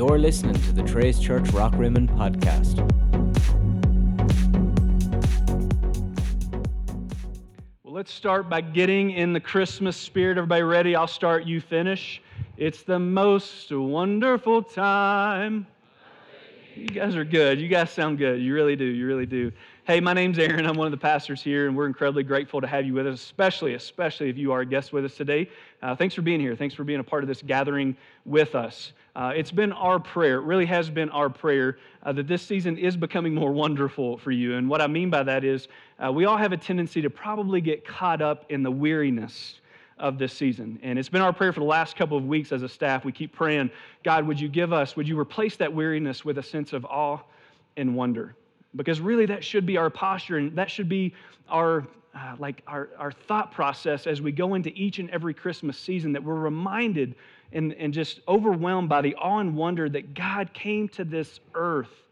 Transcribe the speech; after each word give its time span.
You're 0.00 0.18
listening 0.18 0.54
to 0.54 0.72
the 0.72 0.82
Trace 0.82 1.18
Church 1.18 1.50
Rock 1.50 1.74
Rockrimmon 1.74 2.08
podcast. 2.16 2.78
Well, 7.84 7.92
let's 7.92 8.10
start 8.10 8.48
by 8.48 8.62
getting 8.62 9.10
in 9.10 9.34
the 9.34 9.40
Christmas 9.40 9.98
spirit. 9.98 10.38
Everybody 10.38 10.62
ready? 10.62 10.96
I'll 10.96 11.06
start, 11.06 11.44
you 11.44 11.60
finish. 11.60 12.22
It's 12.56 12.82
the 12.82 12.98
most 12.98 13.70
wonderful 13.70 14.62
time. 14.62 15.66
You 16.74 16.86
guys 16.86 17.14
are 17.14 17.24
good. 17.26 17.60
You 17.60 17.68
guys 17.68 17.90
sound 17.90 18.16
good. 18.16 18.40
You 18.40 18.54
really 18.54 18.76
do. 18.76 18.86
You 18.86 19.06
really 19.06 19.26
do. 19.26 19.52
Hey, 19.90 19.98
my 19.98 20.12
name's 20.12 20.38
Aaron. 20.38 20.66
I'm 20.66 20.76
one 20.76 20.86
of 20.86 20.92
the 20.92 21.02
pastors 21.02 21.42
here, 21.42 21.66
and 21.66 21.76
we're 21.76 21.88
incredibly 21.88 22.22
grateful 22.22 22.60
to 22.60 22.66
have 22.68 22.86
you 22.86 22.94
with 22.94 23.08
us, 23.08 23.20
especially, 23.20 23.74
especially 23.74 24.30
if 24.30 24.38
you 24.38 24.52
are 24.52 24.60
a 24.60 24.64
guest 24.64 24.92
with 24.92 25.04
us 25.04 25.16
today. 25.16 25.50
Uh, 25.82 25.96
thanks 25.96 26.14
for 26.14 26.22
being 26.22 26.38
here. 26.38 26.54
Thanks 26.54 26.76
for 26.76 26.84
being 26.84 27.00
a 27.00 27.02
part 27.02 27.24
of 27.24 27.28
this 27.28 27.42
gathering 27.42 27.96
with 28.24 28.54
us. 28.54 28.92
Uh, 29.16 29.32
it's 29.34 29.50
been 29.50 29.72
our 29.72 29.98
prayer, 29.98 30.36
it 30.36 30.44
really 30.44 30.64
has 30.66 30.88
been 30.88 31.10
our 31.10 31.28
prayer, 31.28 31.78
uh, 32.04 32.12
that 32.12 32.28
this 32.28 32.40
season 32.40 32.78
is 32.78 32.96
becoming 32.96 33.34
more 33.34 33.50
wonderful 33.50 34.16
for 34.16 34.30
you. 34.30 34.54
And 34.54 34.68
what 34.68 34.80
I 34.80 34.86
mean 34.86 35.10
by 35.10 35.24
that 35.24 35.42
is 35.42 35.66
uh, 35.98 36.12
we 36.12 36.24
all 36.24 36.36
have 36.36 36.52
a 36.52 36.56
tendency 36.56 37.02
to 37.02 37.10
probably 37.10 37.60
get 37.60 37.84
caught 37.84 38.22
up 38.22 38.44
in 38.48 38.62
the 38.62 38.70
weariness 38.70 39.58
of 39.98 40.18
this 40.18 40.32
season. 40.32 40.78
And 40.84 41.00
it's 41.00 41.08
been 41.08 41.20
our 41.20 41.32
prayer 41.32 41.52
for 41.52 41.58
the 41.58 41.66
last 41.66 41.96
couple 41.96 42.16
of 42.16 42.26
weeks 42.26 42.52
as 42.52 42.62
a 42.62 42.68
staff. 42.68 43.04
We 43.04 43.10
keep 43.10 43.32
praying, 43.32 43.72
God, 44.04 44.24
would 44.28 44.38
you 44.38 44.48
give 44.48 44.72
us, 44.72 44.94
would 44.94 45.08
you 45.08 45.18
replace 45.18 45.56
that 45.56 45.74
weariness 45.74 46.24
with 46.24 46.38
a 46.38 46.44
sense 46.44 46.72
of 46.72 46.84
awe 46.84 47.18
and 47.76 47.96
wonder? 47.96 48.36
Because 48.76 49.00
really, 49.00 49.26
that 49.26 49.42
should 49.42 49.66
be 49.66 49.76
our 49.76 49.90
posture, 49.90 50.38
and 50.38 50.56
that 50.56 50.70
should 50.70 50.88
be 50.88 51.14
our 51.48 51.86
uh, 52.14 52.34
like 52.38 52.62
our, 52.66 52.88
our 52.98 53.12
thought 53.12 53.52
process 53.52 54.06
as 54.06 54.20
we 54.20 54.32
go 54.32 54.54
into 54.54 54.70
each 54.70 54.98
and 54.98 55.08
every 55.10 55.32
Christmas 55.32 55.78
season, 55.78 56.12
that 56.12 56.22
we're 56.22 56.34
reminded 56.34 57.14
and, 57.52 57.72
and 57.74 57.94
just 57.94 58.20
overwhelmed 58.26 58.88
by 58.88 59.00
the 59.00 59.14
awe 59.14 59.38
and 59.38 59.56
wonder 59.56 59.88
that 59.88 60.14
God 60.14 60.52
came 60.52 60.88
to 60.88 61.04
this 61.04 61.40
earth 61.54 62.02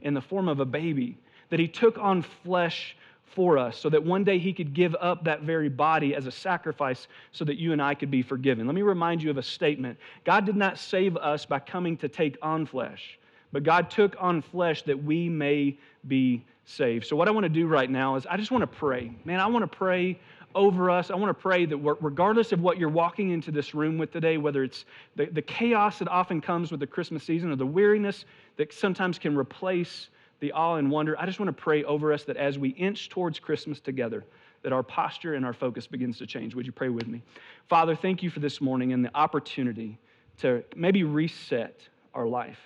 in 0.00 0.14
the 0.14 0.20
form 0.20 0.48
of 0.48 0.60
a 0.60 0.64
baby, 0.64 1.18
that 1.50 1.58
He 1.58 1.66
took 1.68 1.98
on 1.98 2.22
flesh 2.22 2.96
for 3.34 3.58
us 3.58 3.76
so 3.76 3.88
that 3.88 4.02
one 4.02 4.24
day 4.24 4.38
He 4.38 4.52
could 4.52 4.74
give 4.74 4.94
up 5.00 5.24
that 5.24 5.42
very 5.42 5.68
body 5.68 6.14
as 6.14 6.26
a 6.26 6.32
sacrifice 6.32 7.08
so 7.32 7.44
that 7.44 7.58
you 7.58 7.72
and 7.72 7.82
I 7.82 7.94
could 7.94 8.10
be 8.10 8.22
forgiven. 8.22 8.66
Let 8.66 8.74
me 8.74 8.82
remind 8.82 9.22
you 9.22 9.30
of 9.30 9.38
a 9.38 9.42
statement 9.42 9.98
God 10.24 10.46
did 10.46 10.56
not 10.56 10.78
save 10.78 11.16
us 11.16 11.44
by 11.44 11.58
coming 11.58 11.96
to 11.98 12.08
take 12.08 12.36
on 12.42 12.64
flesh, 12.64 13.18
but 13.52 13.62
God 13.62 13.90
took 13.90 14.16
on 14.18 14.42
flesh 14.42 14.82
that 14.82 15.02
we 15.02 15.28
may 15.28 15.78
be 16.06 16.44
saved. 16.64 17.06
So, 17.06 17.16
what 17.16 17.28
I 17.28 17.30
want 17.30 17.44
to 17.44 17.50
do 17.50 17.66
right 17.66 17.90
now 17.90 18.16
is 18.16 18.26
I 18.26 18.36
just 18.36 18.50
want 18.50 18.62
to 18.62 18.66
pray. 18.66 19.10
Man, 19.24 19.40
I 19.40 19.46
want 19.46 19.62
to 19.70 19.76
pray 19.76 20.18
over 20.54 20.90
us. 20.90 21.10
I 21.10 21.16
want 21.16 21.30
to 21.30 21.40
pray 21.40 21.66
that 21.66 21.76
regardless 22.00 22.52
of 22.52 22.60
what 22.60 22.78
you're 22.78 22.88
walking 22.88 23.30
into 23.30 23.50
this 23.50 23.74
room 23.74 23.98
with 23.98 24.12
today, 24.12 24.38
whether 24.38 24.64
it's 24.64 24.84
the, 25.16 25.26
the 25.26 25.42
chaos 25.42 25.98
that 25.98 26.08
often 26.08 26.40
comes 26.40 26.70
with 26.70 26.80
the 26.80 26.86
Christmas 26.86 27.22
season 27.22 27.50
or 27.50 27.56
the 27.56 27.66
weariness 27.66 28.24
that 28.56 28.72
sometimes 28.72 29.18
can 29.18 29.36
replace 29.36 30.08
the 30.40 30.52
awe 30.52 30.76
and 30.76 30.90
wonder, 30.90 31.18
I 31.18 31.26
just 31.26 31.40
want 31.40 31.48
to 31.48 31.62
pray 31.62 31.84
over 31.84 32.12
us 32.12 32.24
that 32.24 32.36
as 32.36 32.58
we 32.58 32.70
inch 32.70 33.08
towards 33.08 33.38
Christmas 33.38 33.80
together, 33.80 34.24
that 34.62 34.72
our 34.72 34.82
posture 34.82 35.34
and 35.34 35.44
our 35.44 35.52
focus 35.52 35.86
begins 35.86 36.18
to 36.18 36.26
change. 36.26 36.54
Would 36.54 36.66
you 36.66 36.72
pray 36.72 36.88
with 36.88 37.06
me? 37.06 37.22
Father, 37.68 37.94
thank 37.94 38.22
you 38.22 38.30
for 38.30 38.40
this 38.40 38.60
morning 38.60 38.92
and 38.92 39.04
the 39.04 39.14
opportunity 39.14 39.98
to 40.38 40.64
maybe 40.74 41.04
reset 41.04 41.80
our 42.14 42.26
life, 42.26 42.58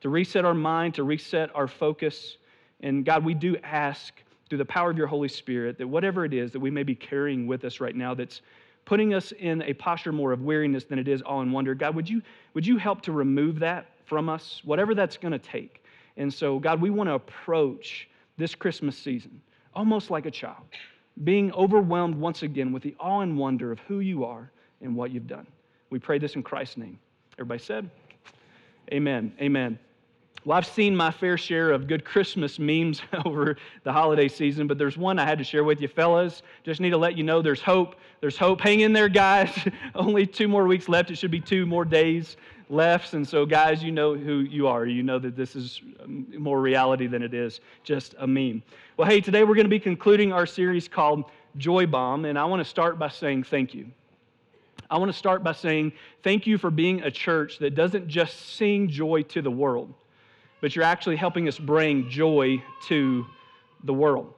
to 0.00 0.08
reset 0.08 0.44
our 0.44 0.54
mind, 0.54 0.94
to 0.94 1.04
reset 1.04 1.54
our 1.54 1.68
focus. 1.68 2.36
And 2.80 3.04
God, 3.04 3.24
we 3.24 3.34
do 3.34 3.56
ask 3.62 4.14
through 4.48 4.58
the 4.58 4.64
power 4.64 4.90
of 4.90 4.98
your 4.98 5.06
Holy 5.06 5.28
Spirit 5.28 5.78
that 5.78 5.86
whatever 5.86 6.24
it 6.24 6.34
is 6.34 6.52
that 6.52 6.60
we 6.60 6.70
may 6.70 6.82
be 6.82 6.94
carrying 6.94 7.46
with 7.46 7.64
us 7.64 7.80
right 7.80 7.94
now 7.94 8.14
that's 8.14 8.42
putting 8.84 9.14
us 9.14 9.32
in 9.32 9.62
a 9.62 9.72
posture 9.74 10.12
more 10.12 10.32
of 10.32 10.42
weariness 10.42 10.84
than 10.84 10.98
it 10.98 11.06
is 11.06 11.22
all 11.22 11.42
in 11.42 11.52
wonder, 11.52 11.74
God, 11.74 11.94
would 11.94 12.08
you, 12.08 12.22
would 12.54 12.66
you 12.66 12.76
help 12.76 13.02
to 13.02 13.12
remove 13.12 13.58
that 13.60 13.86
from 14.06 14.28
us, 14.28 14.60
whatever 14.64 14.94
that's 14.94 15.16
going 15.16 15.32
to 15.32 15.38
take? 15.38 15.84
And 16.16 16.32
so, 16.32 16.58
God, 16.58 16.80
we 16.80 16.90
want 16.90 17.08
to 17.08 17.14
approach 17.14 18.08
this 18.36 18.54
Christmas 18.54 18.96
season 18.96 19.40
almost 19.74 20.10
like 20.10 20.26
a 20.26 20.30
child, 20.30 20.64
being 21.24 21.52
overwhelmed 21.52 22.14
once 22.14 22.42
again 22.42 22.72
with 22.72 22.82
the 22.82 22.94
awe 22.98 23.20
and 23.20 23.36
wonder 23.36 23.70
of 23.70 23.78
who 23.80 24.00
you 24.00 24.24
are 24.24 24.50
and 24.80 24.94
what 24.96 25.10
you've 25.10 25.26
done. 25.26 25.46
We 25.90 25.98
pray 25.98 26.18
this 26.18 26.34
in 26.34 26.42
Christ's 26.42 26.76
name. 26.76 26.98
Everybody 27.34 27.62
said, 27.62 27.90
Amen. 28.92 29.32
Amen. 29.40 29.78
Well, 30.46 30.56
I've 30.56 30.66
seen 30.66 30.96
my 30.96 31.10
fair 31.10 31.36
share 31.36 31.70
of 31.70 31.86
good 31.86 32.02
Christmas 32.02 32.58
memes 32.58 33.02
over 33.26 33.58
the 33.84 33.92
holiday 33.92 34.26
season, 34.26 34.66
but 34.66 34.78
there's 34.78 34.96
one 34.96 35.18
I 35.18 35.26
had 35.26 35.36
to 35.36 35.44
share 35.44 35.64
with 35.64 35.82
you, 35.82 35.88
fellas. 35.88 36.42
Just 36.64 36.80
need 36.80 36.90
to 36.90 36.96
let 36.96 37.16
you 37.16 37.24
know 37.24 37.42
there's 37.42 37.60
hope. 37.60 37.96
There's 38.22 38.38
hope. 38.38 38.60
Hang 38.62 38.80
in 38.80 38.94
there, 38.94 39.10
guys. 39.10 39.50
Only 39.94 40.26
two 40.26 40.48
more 40.48 40.66
weeks 40.66 40.88
left. 40.88 41.10
It 41.10 41.16
should 41.16 41.30
be 41.30 41.40
two 41.40 41.66
more 41.66 41.84
days 41.84 42.38
left. 42.70 43.12
And 43.12 43.28
so, 43.28 43.44
guys, 43.44 43.82
you 43.82 43.92
know 43.92 44.14
who 44.14 44.40
you 44.40 44.66
are. 44.66 44.86
You 44.86 45.02
know 45.02 45.18
that 45.18 45.36
this 45.36 45.56
is 45.56 45.82
um, 46.02 46.26
more 46.38 46.62
reality 46.62 47.06
than 47.06 47.22
it 47.22 47.34
is 47.34 47.60
just 47.84 48.14
a 48.18 48.26
meme. 48.26 48.62
Well, 48.96 49.08
hey, 49.08 49.20
today 49.20 49.44
we're 49.44 49.56
going 49.56 49.66
to 49.66 49.70
be 49.70 49.80
concluding 49.80 50.32
our 50.32 50.46
series 50.46 50.88
called 50.88 51.24
Joy 51.58 51.84
Bomb, 51.84 52.24
and 52.24 52.38
I 52.38 52.46
want 52.46 52.60
to 52.60 52.68
start 52.68 52.98
by 52.98 53.08
saying 53.08 53.42
thank 53.44 53.74
you. 53.74 53.88
I 54.88 54.96
want 54.96 55.12
to 55.12 55.18
start 55.18 55.44
by 55.44 55.52
saying 55.52 55.92
thank 56.22 56.46
you 56.46 56.56
for 56.56 56.70
being 56.70 57.02
a 57.02 57.10
church 57.10 57.58
that 57.58 57.74
doesn't 57.74 58.08
just 58.08 58.54
sing 58.56 58.88
joy 58.88 59.22
to 59.24 59.42
the 59.42 59.50
world 59.50 59.92
but 60.60 60.74
you're 60.74 60.84
actually 60.84 61.16
helping 61.16 61.48
us 61.48 61.58
bring 61.58 62.08
joy 62.08 62.62
to 62.86 63.26
the 63.84 63.94
world. 63.94 64.32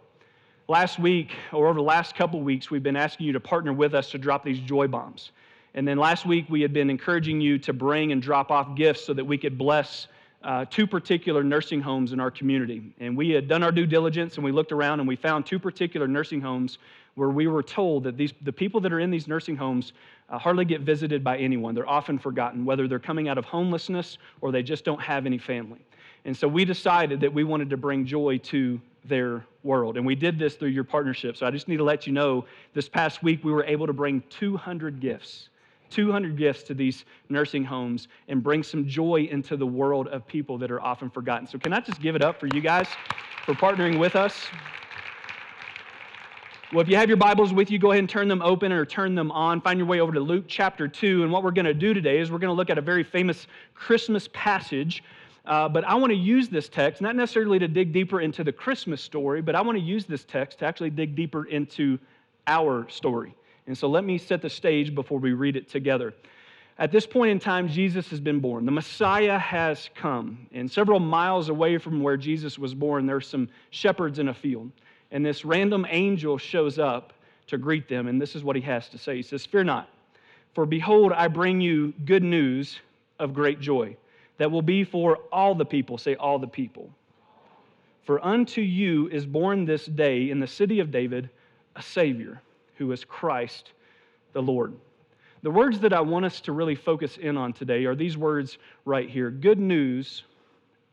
Last 0.68 0.98
week, 0.98 1.32
or 1.52 1.66
over 1.66 1.74
the 1.74 1.82
last 1.82 2.14
couple 2.14 2.40
weeks, 2.40 2.70
we've 2.70 2.82
been 2.82 2.96
asking 2.96 3.26
you 3.26 3.32
to 3.32 3.40
partner 3.40 3.72
with 3.72 3.94
us 3.94 4.10
to 4.10 4.18
drop 4.18 4.44
these 4.44 4.60
joy 4.60 4.86
bombs. 4.86 5.32
And 5.74 5.86
then 5.88 5.98
last 5.98 6.26
week, 6.26 6.46
we 6.48 6.60
had 6.60 6.72
been 6.72 6.90
encouraging 6.90 7.40
you 7.40 7.58
to 7.58 7.72
bring 7.72 8.12
and 8.12 8.22
drop 8.22 8.50
off 8.50 8.76
gifts 8.76 9.04
so 9.04 9.14
that 9.14 9.24
we 9.24 9.38
could 9.38 9.58
bless 9.58 10.06
uh, 10.44 10.64
two 10.70 10.86
particular 10.86 11.42
nursing 11.42 11.80
homes 11.80 12.12
in 12.12 12.20
our 12.20 12.30
community. 12.30 12.82
And 13.00 13.16
we 13.16 13.30
had 13.30 13.48
done 13.48 13.62
our 13.62 13.72
due 13.72 13.86
diligence 13.86 14.36
and 14.36 14.44
we 14.44 14.52
looked 14.52 14.72
around 14.72 15.00
and 15.00 15.08
we 15.08 15.16
found 15.16 15.46
two 15.46 15.58
particular 15.58 16.08
nursing 16.08 16.40
homes 16.40 16.78
where 17.14 17.28
we 17.28 17.46
were 17.46 17.62
told 17.62 18.04
that 18.04 18.16
these, 18.16 18.32
the 18.42 18.52
people 18.52 18.80
that 18.80 18.92
are 18.92 19.00
in 19.00 19.10
these 19.10 19.28
nursing 19.28 19.56
homes 19.56 19.92
uh, 20.30 20.38
hardly 20.38 20.64
get 20.64 20.80
visited 20.80 21.22
by 21.22 21.36
anyone. 21.38 21.74
They're 21.74 21.88
often 21.88 22.18
forgotten, 22.18 22.64
whether 22.64 22.88
they're 22.88 22.98
coming 22.98 23.28
out 23.28 23.38
of 23.38 23.44
homelessness 23.44 24.18
or 24.40 24.50
they 24.50 24.62
just 24.62 24.84
don't 24.84 25.00
have 25.00 25.26
any 25.26 25.38
family. 25.38 25.80
And 26.24 26.36
so 26.36 26.46
we 26.46 26.64
decided 26.64 27.20
that 27.20 27.32
we 27.32 27.44
wanted 27.44 27.70
to 27.70 27.76
bring 27.76 28.06
joy 28.06 28.38
to 28.38 28.80
their 29.04 29.44
world. 29.64 29.96
And 29.96 30.06
we 30.06 30.14
did 30.14 30.38
this 30.38 30.54
through 30.54 30.68
your 30.68 30.84
partnership. 30.84 31.36
So 31.36 31.46
I 31.46 31.50
just 31.50 31.68
need 31.68 31.78
to 31.78 31.84
let 31.84 32.06
you 32.06 32.12
know 32.12 32.44
this 32.74 32.88
past 32.88 33.22
week 33.22 33.42
we 33.44 33.52
were 33.52 33.64
able 33.64 33.86
to 33.86 33.92
bring 33.92 34.22
200 34.30 35.00
gifts. 35.00 35.48
200 35.90 36.38
gifts 36.38 36.62
to 36.62 36.74
these 36.74 37.04
nursing 37.28 37.64
homes 37.64 38.08
and 38.28 38.42
bring 38.42 38.62
some 38.62 38.88
joy 38.88 39.28
into 39.30 39.56
the 39.56 39.66
world 39.66 40.08
of 40.08 40.26
people 40.26 40.56
that 40.58 40.70
are 40.70 40.80
often 40.80 41.10
forgotten. 41.10 41.46
So, 41.46 41.58
can 41.58 41.72
I 41.74 41.80
just 41.80 42.00
give 42.00 42.16
it 42.16 42.22
up 42.22 42.40
for 42.40 42.46
you 42.46 42.62
guys 42.62 42.88
for 43.44 43.52
partnering 43.52 43.98
with 43.98 44.16
us? 44.16 44.46
Well, 46.72 46.80
if 46.80 46.88
you 46.88 46.96
have 46.96 47.08
your 47.08 47.18
Bibles 47.18 47.52
with 47.52 47.70
you, 47.70 47.78
go 47.78 47.90
ahead 47.90 47.98
and 47.98 48.08
turn 48.08 48.28
them 48.28 48.40
open 48.40 48.72
or 48.72 48.86
turn 48.86 49.14
them 49.14 49.30
on. 49.30 49.60
Find 49.60 49.78
your 49.78 49.86
way 49.86 50.00
over 50.00 50.10
to 50.10 50.20
Luke 50.20 50.46
chapter 50.48 50.88
2. 50.88 51.22
And 51.22 51.30
what 51.30 51.42
we're 51.42 51.50
going 51.50 51.66
to 51.66 51.74
do 51.74 51.92
today 51.92 52.18
is 52.18 52.30
we're 52.30 52.38
going 52.38 52.48
to 52.48 52.56
look 52.56 52.70
at 52.70 52.78
a 52.78 52.82
very 52.82 53.02
famous 53.02 53.46
Christmas 53.74 54.30
passage 54.32 55.04
uh, 55.44 55.68
but 55.68 55.84
I 55.84 55.94
want 55.96 56.10
to 56.10 56.16
use 56.16 56.48
this 56.48 56.68
text, 56.68 57.02
not 57.02 57.16
necessarily 57.16 57.58
to 57.58 57.68
dig 57.68 57.92
deeper 57.92 58.20
into 58.20 58.44
the 58.44 58.52
Christmas 58.52 59.02
story, 59.02 59.42
but 59.42 59.54
I 59.54 59.60
want 59.60 59.76
to 59.76 59.84
use 59.84 60.04
this 60.04 60.24
text 60.24 60.60
to 60.60 60.66
actually 60.66 60.90
dig 60.90 61.16
deeper 61.16 61.44
into 61.46 61.98
our 62.46 62.88
story. 62.88 63.34
And 63.66 63.76
so 63.76 63.88
let 63.88 64.04
me 64.04 64.18
set 64.18 64.42
the 64.42 64.50
stage 64.50 64.94
before 64.94 65.18
we 65.18 65.32
read 65.32 65.56
it 65.56 65.68
together. 65.68 66.14
At 66.78 66.90
this 66.90 67.06
point 67.06 67.30
in 67.30 67.38
time, 67.38 67.68
Jesus 67.68 68.08
has 68.10 68.20
been 68.20 68.40
born. 68.40 68.64
The 68.66 68.72
Messiah 68.72 69.38
has 69.38 69.90
come. 69.94 70.46
And 70.52 70.70
several 70.70 71.00
miles 71.00 71.48
away 71.48 71.78
from 71.78 72.02
where 72.02 72.16
Jesus 72.16 72.58
was 72.58 72.74
born, 72.74 73.06
there 73.06 73.16
are 73.16 73.20
some 73.20 73.48
shepherds 73.70 74.18
in 74.18 74.28
a 74.28 74.34
field. 74.34 74.70
And 75.10 75.26
this 75.26 75.44
random 75.44 75.86
angel 75.90 76.38
shows 76.38 76.78
up 76.78 77.12
to 77.48 77.58
greet 77.58 77.88
them. 77.88 78.08
And 78.08 78.20
this 78.20 78.34
is 78.34 78.42
what 78.42 78.56
he 78.56 78.62
has 78.62 78.88
to 78.90 78.98
say 78.98 79.16
He 79.16 79.22
says, 79.22 79.44
Fear 79.44 79.64
not, 79.64 79.88
for 80.54 80.66
behold, 80.66 81.12
I 81.12 81.28
bring 81.28 81.60
you 81.60 81.92
good 82.04 82.22
news 82.22 82.80
of 83.18 83.34
great 83.34 83.60
joy 83.60 83.96
that 84.42 84.50
will 84.50 84.60
be 84.60 84.82
for 84.82 85.18
all 85.30 85.54
the 85.54 85.64
people. 85.64 85.96
Say, 85.96 86.16
all 86.16 86.36
the 86.36 86.48
people. 86.48 86.90
For 88.02 88.18
unto 88.26 88.60
you 88.60 89.08
is 89.10 89.24
born 89.24 89.64
this 89.64 89.86
day 89.86 90.30
in 90.30 90.40
the 90.40 90.48
city 90.48 90.80
of 90.80 90.90
David 90.90 91.30
a 91.76 91.82
Savior 91.82 92.42
who 92.74 92.90
is 92.90 93.04
Christ 93.04 93.70
the 94.32 94.42
Lord. 94.42 94.74
The 95.44 95.50
words 95.52 95.78
that 95.78 95.92
I 95.92 96.00
want 96.00 96.24
us 96.24 96.40
to 96.40 96.50
really 96.50 96.74
focus 96.74 97.18
in 97.18 97.36
on 97.36 97.52
today 97.52 97.84
are 97.84 97.94
these 97.94 98.16
words 98.16 98.58
right 98.84 99.08
here 99.08 99.30
good 99.30 99.60
news 99.60 100.24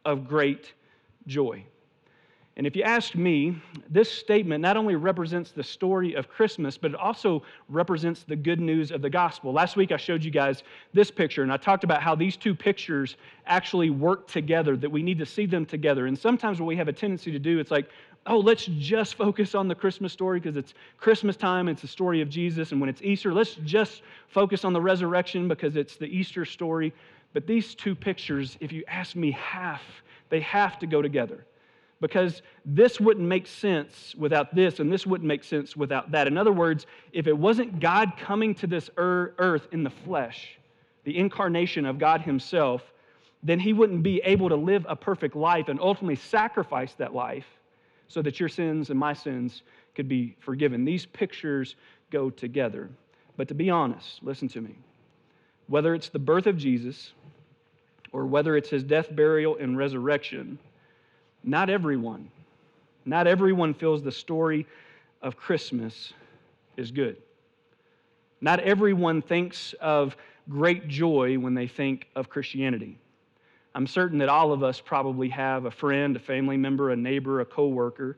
of 0.05 0.27
great 0.27 0.71
joy. 1.25 1.65
And 2.59 2.67
if 2.67 2.75
you 2.75 2.83
ask 2.83 3.15
me, 3.15 3.55
this 3.89 4.11
statement 4.11 4.61
not 4.61 4.75
only 4.75 4.97
represents 4.97 5.51
the 5.51 5.63
story 5.63 6.15
of 6.15 6.27
Christmas, 6.27 6.77
but 6.77 6.91
it 6.91 6.97
also 6.97 7.41
represents 7.69 8.23
the 8.23 8.35
good 8.35 8.59
news 8.59 8.91
of 8.91 9.01
the 9.01 9.09
gospel. 9.09 9.53
Last 9.53 9.77
week 9.77 9.93
I 9.93 9.97
showed 9.97 10.25
you 10.25 10.29
guys 10.29 10.63
this 10.91 11.09
picture, 11.09 11.41
and 11.41 11.53
I 11.53 11.55
talked 11.55 11.85
about 11.85 12.03
how 12.03 12.15
these 12.15 12.35
two 12.35 12.53
pictures 12.53 13.15
actually 13.45 13.91
work 13.91 14.27
together, 14.27 14.75
that 14.75 14.89
we 14.89 15.01
need 15.01 15.19
to 15.19 15.25
see 15.25 15.45
them 15.45 15.65
together. 15.65 16.07
And 16.07 16.19
sometimes 16.19 16.59
what 16.59 16.65
we 16.65 16.75
have 16.75 16.89
a 16.89 16.93
tendency 16.93 17.31
to 17.31 17.39
do, 17.39 17.59
it's 17.59 17.71
like 17.71 17.87
oh, 18.27 18.39
let's 18.39 18.65
just 18.65 19.15
focus 19.15 19.55
on 19.55 19.69
the 19.69 19.75
Christmas 19.75 20.11
story 20.11 20.41
because 20.41 20.57
it's 20.57 20.73
Christmas 20.97 21.37
time, 21.37 21.69
it's 21.69 21.81
the 21.81 21.87
story 21.87 22.21
of 22.21 22.27
Jesus. 22.27 22.73
And 22.73 22.81
when 22.81 22.89
it's 22.89 23.01
Easter, 23.01 23.33
let's 23.33 23.55
just 23.63 24.01
focus 24.27 24.65
on 24.65 24.73
the 24.73 24.81
resurrection 24.81 25.47
because 25.47 25.77
it's 25.77 25.95
the 25.95 26.07
Easter 26.07 26.43
story. 26.43 26.93
But 27.31 27.47
these 27.47 27.73
two 27.73 27.95
pictures, 27.95 28.57
if 28.59 28.73
you 28.73 28.83
ask 28.89 29.15
me, 29.15 29.31
half, 29.31 29.81
they 30.27 30.41
have 30.41 30.77
to 30.79 30.87
go 30.87 31.01
together 31.01 31.45
because 32.01 32.41
this 32.65 32.99
wouldn't 32.99 33.27
make 33.27 33.45
sense 33.45 34.15
without 34.17 34.55
this, 34.55 34.79
and 34.79 34.91
this 34.91 35.05
wouldn't 35.05 35.27
make 35.27 35.43
sense 35.43 35.75
without 35.75 36.11
that. 36.11 36.27
In 36.27 36.37
other 36.37 36.51
words, 36.51 36.85
if 37.11 37.27
it 37.27 37.37
wasn't 37.37 37.79
God 37.79 38.13
coming 38.17 38.55
to 38.55 38.67
this 38.67 38.89
earth 38.97 39.67
in 39.71 39.83
the 39.83 39.89
flesh, 39.89 40.57
the 41.03 41.17
incarnation 41.17 41.85
of 41.85 41.99
God 41.99 42.21
Himself, 42.21 42.81
then 43.43 43.59
He 43.59 43.73
wouldn't 43.73 44.03
be 44.03 44.21
able 44.23 44.49
to 44.49 44.55
live 44.55 44.85
a 44.87 44.95
perfect 44.95 45.35
life 45.35 45.67
and 45.67 45.79
ultimately 45.79 46.15
sacrifice 46.15 46.93
that 46.93 47.13
life 47.13 47.47
so 48.07 48.21
that 48.21 48.39
your 48.39 48.49
sins 48.49 48.89
and 48.89 48.99
my 48.99 49.13
sins 49.13 49.63
could 49.95 50.07
be 50.07 50.35
forgiven. 50.39 50.85
These 50.85 51.05
pictures 51.05 51.75
go 52.11 52.29
together. 52.29 52.89
But 53.37 53.47
to 53.49 53.53
be 53.53 53.69
honest, 53.69 54.23
listen 54.23 54.47
to 54.49 54.61
me. 54.61 54.75
Whether 55.67 55.93
it's 55.93 56.09
the 56.09 56.19
birth 56.19 56.47
of 56.47 56.57
Jesus 56.57 57.13
or 58.11 58.25
whether 58.25 58.57
it's 58.57 58.69
his 58.69 58.83
death, 58.83 59.15
burial, 59.15 59.57
and 59.57 59.77
resurrection, 59.77 60.57
not 61.43 61.69
everyone, 61.69 62.29
not 63.05 63.27
everyone 63.27 63.73
feels 63.73 64.03
the 64.03 64.11
story 64.11 64.67
of 65.21 65.37
Christmas 65.37 66.13
is 66.77 66.91
good. 66.91 67.17
Not 68.41 68.59
everyone 68.61 69.21
thinks 69.21 69.73
of 69.81 70.15
great 70.49 70.87
joy 70.87 71.37
when 71.37 71.53
they 71.53 71.67
think 71.67 72.07
of 72.15 72.29
Christianity. 72.29 72.97
I'm 73.75 73.85
certain 73.85 74.17
that 74.19 74.29
all 74.29 74.51
of 74.51 74.63
us 74.63 74.81
probably 74.81 75.29
have 75.29 75.65
a 75.65 75.71
friend, 75.71 76.15
a 76.15 76.19
family 76.19 76.57
member, 76.57 76.89
a 76.89 76.95
neighbor, 76.95 77.41
a 77.41 77.45
coworker 77.45 78.17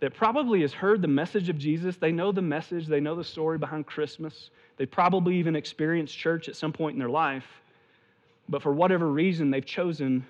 that 0.00 0.14
probably 0.14 0.60
has 0.60 0.72
heard 0.72 1.00
the 1.02 1.08
message 1.08 1.48
of 1.48 1.58
Jesus. 1.58 1.96
They 1.96 2.12
know 2.12 2.32
the 2.32 2.42
message, 2.42 2.86
they 2.86 3.00
know 3.00 3.14
the 3.14 3.24
story 3.24 3.58
behind 3.58 3.86
Christmas. 3.86 4.50
They 4.76 4.86
probably 4.86 5.36
even 5.38 5.56
experienced 5.56 6.16
church 6.16 6.48
at 6.48 6.56
some 6.56 6.72
point 6.72 6.94
in 6.94 6.98
their 6.98 7.08
life, 7.08 7.46
but 8.48 8.62
for 8.62 8.72
whatever 8.72 9.08
reason, 9.08 9.50
they've 9.50 9.64
chosen 9.64 10.26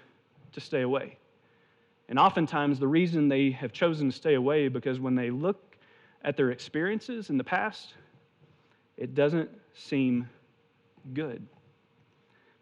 to 0.53 0.61
stay 0.61 0.83
away. 0.83 1.17
And 2.09 2.19
oftentimes, 2.19 2.79
the 2.79 2.89
reason 2.89 3.29
they 3.29 3.51
have 3.51 3.73
chosen 3.73 4.11
to 4.11 4.17
stay 4.17 4.35
away 4.35 4.69
because 4.69 5.01
when 5.01 5.15
they 5.15 5.31
look 5.31 5.77
at 6.23 6.37
their 6.37 6.51
experiences 6.51 7.31
in 7.31 7.39
the 7.39 7.45
past, 7.45 7.95
it 8.97 9.15
doesn't 9.15 9.51
seem 9.75 10.29
good. 11.15 11.47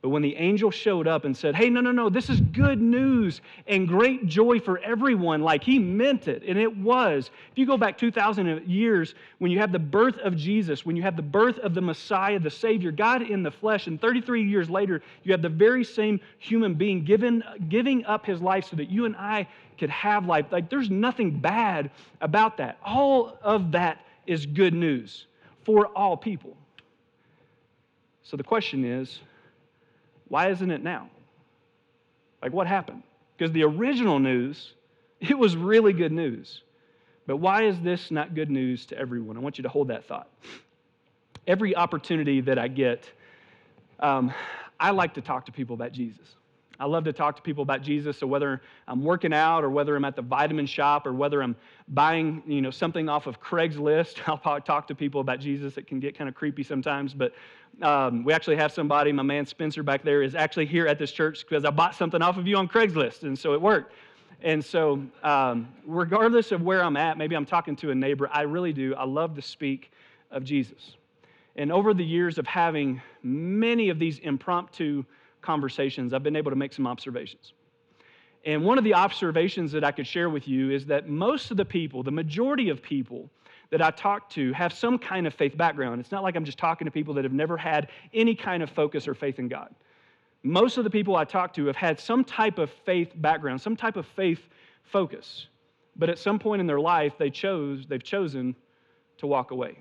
But 0.05 0.11
when 0.11 0.21
the 0.21 0.37
angel 0.37 0.71
showed 0.71 1.09
up 1.09 1.25
and 1.25 1.35
said, 1.35 1.57
Hey, 1.57 1.71
no, 1.71 1.81
no, 1.81 1.91
no, 1.91 2.11
this 2.11 2.29
is 2.29 2.39
good 2.39 2.79
news 2.79 3.41
and 3.67 3.89
great 3.89 4.27
joy 4.27 4.61
for 4.61 4.79
everyone, 4.81 5.41
like 5.41 5.65
he 5.65 5.79
meant 5.79 6.29
it, 6.29 6.43
and 6.47 6.59
it 6.59 6.77
was. 6.77 7.31
If 7.51 7.57
you 7.57 7.65
go 7.65 7.79
back 7.79 7.97
2,000 7.97 8.69
years, 8.69 9.15
when 9.39 9.51
you 9.51 9.59
have 9.61 9.73
the 9.73 9.79
birth 9.79 10.19
of 10.19 10.37
Jesus, 10.37 10.85
when 10.85 10.95
you 10.95 11.03
have 11.03 11.17
the 11.17 11.23
birth 11.23 11.57
of 11.61 11.73
the 11.73 11.81
Messiah, 11.81 12.39
the 12.39 12.51
Savior, 12.51 12.93
God 12.93 13.23
in 13.23 13.43
the 13.43 13.51
flesh, 13.51 13.87
and 13.87 13.99
33 13.99 14.43
years 14.43 14.69
later, 14.69 15.01
you 15.23 15.33
have 15.33 15.41
the 15.41 15.49
very 15.49 15.83
same 15.83 16.21
human 16.39 16.75
being 16.75 17.03
given, 17.03 17.43
giving 17.71 18.05
up 18.05 18.27
his 18.27 18.43
life 18.43 18.67
so 18.69 18.77
that 18.77 18.91
you 18.91 19.07
and 19.07 19.17
I 19.17 19.49
could 19.79 19.89
have 19.89 20.27
life. 20.27 20.45
Like, 20.51 20.69
there's 20.69 20.91
nothing 20.91 21.31
bad 21.31 21.91
about 22.21 22.59
that. 22.59 22.77
All 22.85 23.39
of 23.41 23.73
that 23.73 24.05
is 24.27 24.45
good 24.45 24.75
news 24.75 25.29
for 25.65 25.87
all 25.87 26.15
people. 26.15 26.55
So 28.23 28.37
the 28.37 28.45
question 28.45 28.85
is, 28.85 29.21
why 30.35 30.51
isn't 30.51 30.73
it 30.73 30.83
now? 30.83 31.09
Like, 32.43 32.53
what 32.53 32.67
happened? 32.67 33.05
Because 33.39 33.53
the 33.53 33.63
original 33.63 34.19
news, 34.19 34.73
it 35.21 35.39
was 35.39 35.57
really 35.57 35.93
good 35.93 36.11
news. 36.11 36.63
But 37.25 37.37
why 37.37 37.63
is 37.63 37.81
this 37.83 38.11
not 38.11 38.35
good 38.35 38.51
news 38.51 38.85
to 38.87 38.99
everyone? 38.99 39.37
I 39.37 39.41
want 39.41 39.59
you 39.59 39.63
to 39.63 39.69
hold 39.69 39.87
that 39.89 40.07
thought. 40.07 40.27
Every 41.47 41.77
opportunity 41.77 42.41
that 42.41 42.59
I 42.59 42.67
get, 42.67 43.09
um, 44.01 44.35
I 44.81 44.91
like 44.91 45.15
to 45.15 45.21
talk 45.21 45.47
to 45.47 45.53
people 45.53 45.75
about 45.75 45.93
Jesus. 45.93 46.27
I 46.81 46.87
love 46.87 47.05
to 47.05 47.13
talk 47.13 47.37
to 47.37 47.43
people 47.43 47.63
about 47.63 47.83
Jesus. 47.83 48.19
So 48.19 48.27
whether 48.27 48.61
I'm 48.89 49.03
working 49.05 49.33
out 49.33 49.65
or 49.65 49.71
whether 49.71 49.95
I'm 49.95 50.05
at 50.05 50.17
the 50.17 50.23
vitamin 50.23 50.67
shop 50.67 51.07
or 51.07 51.13
whether 51.13 51.43
I'm 51.43 51.57
buying, 51.89 52.43
you 52.47 52.61
know, 52.61 52.71
something 52.71 53.09
off 53.09 53.27
of 53.27 53.41
Craigslist, 53.41 54.21
I'll 54.45 54.61
talk 54.61 54.89
to 54.89 54.95
people 54.95 55.21
about 55.21 55.41
Jesus. 55.41 55.77
It 55.77 55.87
can 55.87 56.01
get 56.01 56.17
kind 56.17 56.29
of 56.29 56.35
creepy 56.35 56.63
sometimes, 56.63 57.15
but 57.15 57.33
um, 57.83 58.25
we 58.25 58.33
actually 58.33 58.57
have 58.57 58.73
somebody, 58.73 59.13
my 59.13 59.23
man 59.23 59.47
Spencer 59.47 59.83
back 59.83 60.05
there, 60.05 60.23
is 60.23 60.35
actually 60.35 60.67
here 60.67 60.87
at 60.87 60.99
this 60.99 61.13
church 61.13 61.45
because 61.49 61.65
I 61.65 61.71
bought 61.71 61.95
something 61.95 62.23
off 62.23 62.37
of 62.37 62.47
you 62.47 62.57
on 62.57 62.69
Craigslist, 62.69 63.23
and 63.23 63.39
so 63.39 63.53
it 63.53 63.61
worked. 63.61 63.93
And 64.43 64.65
so, 64.65 65.03
um, 65.23 65.69
regardless 65.87 66.53
of 66.53 66.63
where 66.63 66.85
I'm 66.85 66.97
at, 66.97 67.17
maybe 67.17 67.35
I'm 67.35 67.47
talking 67.47 67.77
to 67.77 67.91
a 67.91 67.95
neighbor, 67.95 68.29
I 68.31 68.43
really 68.43 68.73
do. 68.73 68.95
I 68.95 69.05
love 69.05 69.35
to 69.37 69.43
speak 69.43 69.91
of 70.31 70.45
Jesus. 70.45 70.97
And 71.57 71.73
over 71.73 71.95
the 71.95 72.05
years 72.05 72.39
of 72.39 72.47
having 72.47 73.01
many 73.23 73.89
of 73.89 73.99
these 73.99 74.19
impromptu 74.19 75.05
conversations, 75.45 76.13
I've 76.13 76.23
been 76.23 76.37
able 76.37 76.51
to 76.51 76.57
make 76.57 76.73
some 76.73 76.87
observations. 76.87 77.53
And 78.45 78.65
one 78.65 78.77
of 78.77 78.85
the 78.85 78.95
observations 78.95 79.73
that 79.73 79.85
I 79.85 79.93
could 79.93 80.07
share 80.07 80.29
with 80.29 80.47
you 80.47 80.71
is 80.71 80.87
that 80.87 81.09
most 81.09 81.51
of 81.51 81.57
the 81.57 81.65
people, 81.65 82.03
the 82.03 82.11
majority 82.11 82.69
of 82.69 82.83
people 82.83 83.31
that 83.71 83.81
I 83.81 83.91
talk 83.91 84.29
to, 84.31 84.53
have 84.53 84.73
some 84.73 84.99
kind 84.99 85.27
of 85.27 85.35
faith 85.35 85.57
background. 85.57 86.01
It's 86.01 86.13
not 86.13 86.23
like 86.23 86.37
I'm 86.37 86.45
just 86.45 86.59
talking 86.59 86.85
to 86.85 86.91
people 86.91 87.15
that 87.15 87.25
have 87.25 87.33
never 87.33 87.57
had 87.57 87.89
any 88.13 88.35
kind 88.35 88.63
of 88.63 88.71
focus 88.71 89.09
or 89.09 89.15
faith 89.15 89.39
in 89.39 89.49
God. 89.49 89.75
Most 90.43 90.77
of 90.77 90.85
the 90.85 90.91
people 90.91 91.17
I 91.17 91.25
talk 91.25 91.55
to 91.55 91.67
have 91.67 91.77
had 91.77 91.99
some 91.99 92.23
type 92.23 92.59
of 92.59 92.71
faith 92.85 93.13
background, 93.17 93.61
some 93.63 93.77
type 93.77 93.97
of 93.97 94.07
faith 94.07 94.41
focus. 94.83 95.47
But 95.97 96.11
at 96.11 96.19
some 96.19 96.39
point 96.39 96.61
in 96.61 96.67
their 96.67 96.81
life, 96.81 97.15
they 97.19 97.31
chose, 97.31 97.87
they've 97.89 98.03
chosen 98.03 98.55
to 99.19 99.27
walk 99.27 99.53
away. 99.53 99.79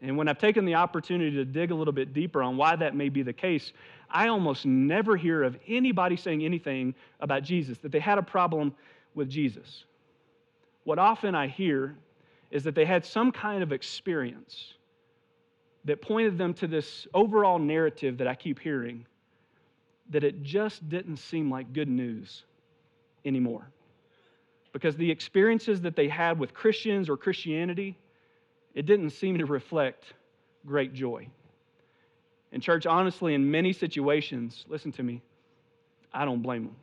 And 0.00 0.16
when 0.16 0.28
I've 0.28 0.38
taken 0.38 0.64
the 0.64 0.74
opportunity 0.74 1.36
to 1.36 1.44
dig 1.44 1.70
a 1.70 1.74
little 1.74 1.92
bit 1.92 2.12
deeper 2.12 2.42
on 2.42 2.56
why 2.56 2.76
that 2.76 2.94
may 2.94 3.08
be 3.08 3.22
the 3.22 3.32
case, 3.32 3.72
I 4.14 4.28
almost 4.28 4.64
never 4.64 5.16
hear 5.16 5.42
of 5.42 5.58
anybody 5.66 6.16
saying 6.16 6.44
anything 6.44 6.94
about 7.20 7.42
Jesus, 7.42 7.78
that 7.78 7.92
they 7.92 7.98
had 7.98 8.16
a 8.16 8.22
problem 8.22 8.72
with 9.14 9.28
Jesus. 9.28 9.84
What 10.84 10.98
often 10.98 11.34
I 11.34 11.48
hear 11.48 11.96
is 12.50 12.62
that 12.64 12.76
they 12.76 12.84
had 12.84 13.04
some 13.04 13.32
kind 13.32 13.62
of 13.62 13.72
experience 13.72 14.74
that 15.84 16.00
pointed 16.00 16.38
them 16.38 16.54
to 16.54 16.68
this 16.68 17.06
overall 17.12 17.58
narrative 17.58 18.16
that 18.18 18.28
I 18.28 18.34
keep 18.34 18.60
hearing 18.60 19.04
that 20.10 20.22
it 20.22 20.42
just 20.42 20.88
didn't 20.88 21.16
seem 21.16 21.50
like 21.50 21.72
good 21.72 21.88
news 21.88 22.44
anymore. 23.24 23.66
Because 24.72 24.96
the 24.96 25.10
experiences 25.10 25.80
that 25.80 25.96
they 25.96 26.08
had 26.08 26.38
with 26.38 26.54
Christians 26.54 27.08
or 27.08 27.16
Christianity 27.16 27.96
it 28.74 28.86
didn't 28.86 29.10
seem 29.10 29.38
to 29.38 29.46
reflect 29.46 30.04
great 30.66 30.92
joy. 30.92 31.28
And, 32.54 32.62
church, 32.62 32.86
honestly, 32.86 33.34
in 33.34 33.50
many 33.50 33.72
situations, 33.72 34.64
listen 34.68 34.92
to 34.92 35.02
me, 35.02 35.20
I 36.12 36.24
don't 36.24 36.40
blame 36.40 36.66
them. 36.66 36.76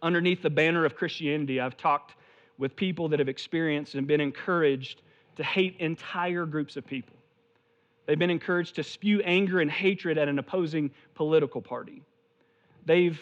Underneath 0.00 0.40
the 0.40 0.48
banner 0.48 0.86
of 0.86 0.96
Christianity, 0.96 1.60
I've 1.60 1.76
talked 1.76 2.14
with 2.56 2.74
people 2.74 3.10
that 3.10 3.18
have 3.18 3.28
experienced 3.28 3.94
and 3.94 4.06
been 4.06 4.22
encouraged 4.22 5.02
to 5.36 5.44
hate 5.44 5.76
entire 5.80 6.46
groups 6.46 6.76
of 6.78 6.86
people. 6.86 7.14
They've 8.06 8.18
been 8.18 8.30
encouraged 8.30 8.76
to 8.76 8.82
spew 8.82 9.20
anger 9.20 9.60
and 9.60 9.70
hatred 9.70 10.16
at 10.16 10.28
an 10.28 10.38
opposing 10.38 10.90
political 11.14 11.60
party. 11.60 12.02
They've 12.86 13.20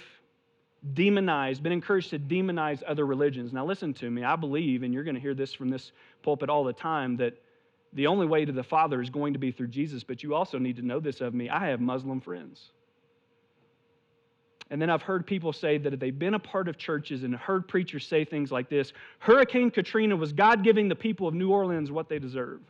demonized, 0.95 1.61
been 1.61 1.73
encouraged 1.73 2.11
to 2.11 2.21
demonize 2.21 2.85
other 2.87 3.05
religions. 3.05 3.53
Now, 3.53 3.67
listen 3.67 3.95
to 3.95 4.09
me. 4.09 4.23
I 4.23 4.37
believe, 4.37 4.85
and 4.85 4.95
you're 4.95 5.05
going 5.05 5.17
to 5.17 5.21
hear 5.21 5.35
this 5.35 5.53
from 5.53 5.71
this 5.71 5.91
pulpit 6.23 6.49
all 6.51 6.63
the 6.63 6.73
time, 6.73 7.17
that 7.17 7.35
the 7.93 8.07
only 8.07 8.27
way 8.27 8.45
to 8.45 8.53
the 8.53 8.63
Father 8.63 9.01
is 9.03 9.11
going 9.11 9.35
to 9.35 9.39
be 9.39 9.53
through 9.53 9.69
Jesus, 9.69 10.03
but 10.03 10.23
you 10.23 10.35
also 10.35 10.59
need 10.59 10.77
to 10.77 10.83
know 10.83 11.01
this 11.01 11.21
of 11.21 11.35
me. 11.35 11.51
I 11.51 11.69
have 11.69 11.81
Muslim 11.81 12.21
friends. 12.21 12.71
And 14.71 14.81
then 14.81 14.89
I've 14.89 15.03
heard 15.03 15.27
people 15.27 15.53
say 15.53 15.77
that 15.77 16.01
they've 16.01 16.19
been 16.19 16.33
a 16.33 16.39
part 16.39 16.67
of 16.67 16.79
churches 16.79 17.25
and 17.25 17.37
heard 17.37 17.69
preachers 17.69 18.07
say 18.07 18.25
things 18.25 18.51
like 18.51 18.71
this 18.71 18.95
Hurricane 19.19 19.71
Katrina 19.71 20.17
was 20.17 20.33
God 20.33 20.65
giving 20.65 20.89
the 20.89 20.95
people 20.95 21.29
of 21.29 21.35
New 21.35 21.51
Orleans 21.51 21.91
what 21.91 22.09
they 22.09 22.19
deserve. 22.19 22.61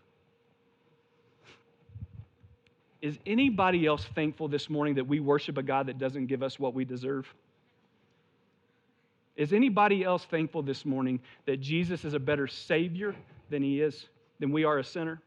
Is 3.01 3.19
anybody 3.27 3.87
else 3.87 4.05
thankful 4.17 4.49
this 4.49 4.69
morning 4.69 4.95
that 4.95 5.07
we 5.07 5.21
worship 5.21 5.59
a 5.59 5.63
God 5.63 5.87
that 5.87 5.99
doesn't 5.99 6.27
give 6.27 6.43
us 6.43 6.59
what 6.59 6.75
we 6.75 6.85
deserve? 6.85 7.33
Is 9.37 9.53
anybody 9.53 10.05
else 10.05 10.25
thankful 10.25 10.63
this 10.63 10.85
morning 10.85 11.21
that 11.47 11.61
Jesus 11.61 12.05
is 12.05 12.15
a 12.15 12.21
better 12.21 12.47
Savior 12.47 13.15
than 13.49 13.63
He 13.63 13.81
is? 13.81 14.07
Then 14.43 14.51
we 14.51 14.65
are 14.65 14.79
a 14.81 14.85
sinner. 14.85 15.23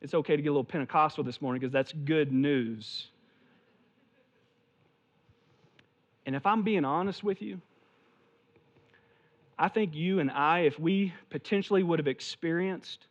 It's 0.00 0.12
okay 0.12 0.34
to 0.34 0.42
get 0.42 0.48
a 0.48 0.50
little 0.50 0.64
Pentecostal 0.64 1.22
this 1.22 1.40
morning 1.40 1.60
because 1.60 1.72
that's 1.72 1.92
good 1.92 2.32
news. 2.32 3.06
And 6.26 6.34
if 6.34 6.44
I'm 6.44 6.62
being 6.62 6.84
honest 6.84 7.22
with 7.22 7.40
you, 7.40 7.60
I 9.56 9.68
think 9.68 9.94
you 9.94 10.18
and 10.18 10.32
I, 10.32 10.60
if 10.62 10.80
we 10.80 11.14
potentially 11.30 11.84
would 11.84 12.00
have 12.00 12.08
experienced 12.08 13.06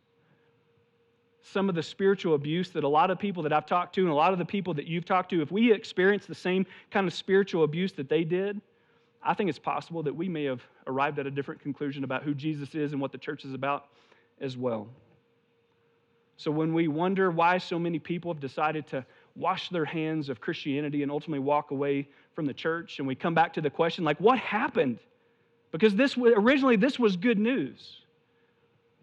some 1.41 1.69
of 1.69 1.75
the 1.75 1.83
spiritual 1.83 2.35
abuse 2.35 2.71
that 2.71 2.83
a 2.83 2.89
lot 2.89 3.09
of 3.09 3.17
people 3.17 3.43
that 3.43 3.53
I've 3.53 3.65
talked 3.65 3.95
to 3.95 4.01
and 4.01 4.09
a 4.09 4.15
lot 4.15 4.33
of 4.33 4.39
the 4.39 4.45
people 4.45 4.73
that 4.73 4.87
you've 4.87 5.05
talked 5.05 5.29
to, 5.29 5.41
if 5.41 5.51
we 5.53 5.71
experienced 5.71 6.27
the 6.27 6.35
same 6.35 6.65
kind 6.91 7.07
of 7.07 7.13
spiritual 7.13 7.63
abuse 7.63 7.93
that 7.93 8.09
they 8.09 8.25
did, 8.25 8.59
I 9.23 9.33
think 9.35 9.49
it's 9.49 9.57
possible 9.57 10.03
that 10.03 10.13
we 10.13 10.27
may 10.27 10.43
have 10.43 10.61
arrived 10.85 11.17
at 11.17 11.27
a 11.27 11.31
different 11.31 11.61
conclusion 11.61 12.03
about 12.03 12.23
who 12.23 12.33
Jesus 12.33 12.75
is 12.75 12.91
and 12.91 12.99
what 12.99 13.13
the 13.13 13.17
church 13.17 13.45
is 13.45 13.53
about 13.53 13.87
as 14.41 14.57
well. 14.57 14.89
So 16.37 16.51
when 16.51 16.73
we 16.73 16.87
wonder 16.87 17.31
why 17.31 17.57
so 17.57 17.77
many 17.77 17.99
people 17.99 18.33
have 18.33 18.41
decided 18.41 18.87
to 18.87 19.05
wash 19.35 19.69
their 19.69 19.85
hands 19.85 20.29
of 20.29 20.41
Christianity 20.41 21.03
and 21.03 21.11
ultimately 21.11 21.39
walk 21.39 21.71
away 21.71 22.07
from 22.33 22.45
the 22.45 22.53
church, 22.53 22.99
and 22.99 23.07
we 23.07 23.15
come 23.15 23.33
back 23.33 23.53
to 23.53 23.61
the 23.61 23.69
question 23.69 24.03
like, 24.03 24.19
what 24.19 24.39
happened? 24.39 24.99
Because 25.71 25.95
this 25.95 26.17
originally 26.17 26.75
this 26.75 26.99
was 26.99 27.15
good 27.17 27.39
news. 27.39 28.01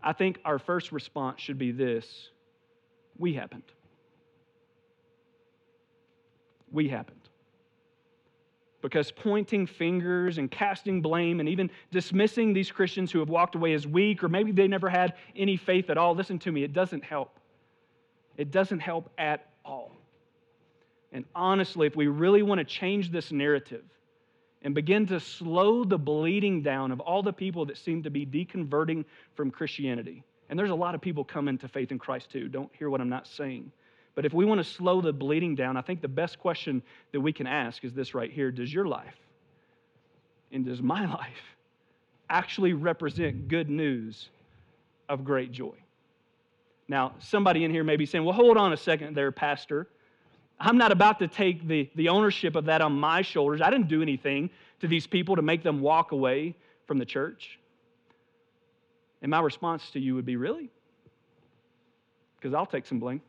I 0.02 0.12
think 0.12 0.38
our 0.44 0.58
first 0.58 0.92
response 0.92 1.40
should 1.40 1.58
be 1.58 1.72
this: 1.72 2.30
we 3.18 3.34
happened. 3.34 3.64
We 6.70 6.88
happened. 6.88 7.19
Because 8.82 9.12
pointing 9.12 9.66
fingers 9.66 10.38
and 10.38 10.50
casting 10.50 11.02
blame 11.02 11.40
and 11.40 11.48
even 11.48 11.70
dismissing 11.90 12.52
these 12.52 12.70
Christians 12.70 13.12
who 13.12 13.18
have 13.18 13.28
walked 13.28 13.54
away 13.54 13.74
as 13.74 13.86
weak 13.86 14.24
or 14.24 14.28
maybe 14.28 14.52
they 14.52 14.66
never 14.66 14.88
had 14.88 15.14
any 15.36 15.56
faith 15.56 15.90
at 15.90 15.98
all, 15.98 16.14
listen 16.14 16.38
to 16.40 16.52
me, 16.52 16.64
it 16.64 16.72
doesn't 16.72 17.04
help. 17.04 17.38
It 18.36 18.50
doesn't 18.50 18.80
help 18.80 19.10
at 19.18 19.50
all. 19.64 19.92
And 21.12 21.24
honestly, 21.34 21.86
if 21.86 21.96
we 21.96 22.06
really 22.06 22.42
want 22.42 22.58
to 22.58 22.64
change 22.64 23.10
this 23.10 23.32
narrative 23.32 23.84
and 24.62 24.74
begin 24.74 25.06
to 25.06 25.20
slow 25.20 25.84
the 25.84 25.98
bleeding 25.98 26.62
down 26.62 26.92
of 26.92 27.00
all 27.00 27.22
the 27.22 27.32
people 27.32 27.66
that 27.66 27.76
seem 27.76 28.02
to 28.04 28.10
be 28.10 28.24
deconverting 28.24 29.04
from 29.34 29.50
Christianity, 29.50 30.22
and 30.48 30.58
there's 30.58 30.70
a 30.70 30.74
lot 30.74 30.94
of 30.94 31.00
people 31.00 31.24
coming 31.24 31.58
to 31.58 31.68
faith 31.68 31.90
in 31.92 31.98
Christ 31.98 32.30
too, 32.30 32.48
don't 32.48 32.70
hear 32.78 32.90
what 32.90 33.00
I'm 33.00 33.08
not 33.08 33.26
saying. 33.26 33.72
But 34.14 34.26
if 34.26 34.32
we 34.32 34.44
want 34.44 34.58
to 34.58 34.64
slow 34.64 35.00
the 35.00 35.12
bleeding 35.12 35.54
down, 35.54 35.76
I 35.76 35.82
think 35.82 36.00
the 36.00 36.08
best 36.08 36.38
question 36.38 36.82
that 37.12 37.20
we 37.20 37.32
can 37.32 37.46
ask 37.46 37.84
is 37.84 37.92
this 37.92 38.14
right 38.14 38.30
here 38.30 38.50
Does 38.50 38.72
your 38.72 38.86
life 38.86 39.16
and 40.52 40.64
does 40.64 40.82
my 40.82 41.06
life 41.14 41.56
actually 42.28 42.72
represent 42.72 43.48
good 43.48 43.70
news 43.70 44.28
of 45.08 45.24
great 45.24 45.52
joy? 45.52 45.74
Now, 46.88 47.12
somebody 47.20 47.64
in 47.64 47.70
here 47.70 47.84
may 47.84 47.96
be 47.96 48.04
saying, 48.04 48.24
well, 48.24 48.34
hold 48.34 48.56
on 48.56 48.72
a 48.72 48.76
second 48.76 49.16
there, 49.16 49.30
Pastor. 49.30 49.86
I'm 50.58 50.76
not 50.76 50.92
about 50.92 51.20
to 51.20 51.28
take 51.28 51.66
the, 51.66 51.88
the 51.94 52.08
ownership 52.08 52.56
of 52.56 52.66
that 52.66 52.82
on 52.82 52.92
my 52.92 53.22
shoulders. 53.22 53.60
I 53.62 53.70
didn't 53.70 53.88
do 53.88 54.02
anything 54.02 54.50
to 54.80 54.88
these 54.88 55.06
people 55.06 55.36
to 55.36 55.42
make 55.42 55.62
them 55.62 55.80
walk 55.80 56.12
away 56.12 56.56
from 56.86 56.98
the 56.98 57.04
church. 57.04 57.60
And 59.22 59.30
my 59.30 59.40
response 59.40 59.90
to 59.92 60.00
you 60.00 60.16
would 60.16 60.26
be, 60.26 60.36
really? 60.36 60.68
Because 62.36 62.54
I'll 62.54 62.66
take 62.66 62.86
some 62.86 62.98
blame. 62.98 63.22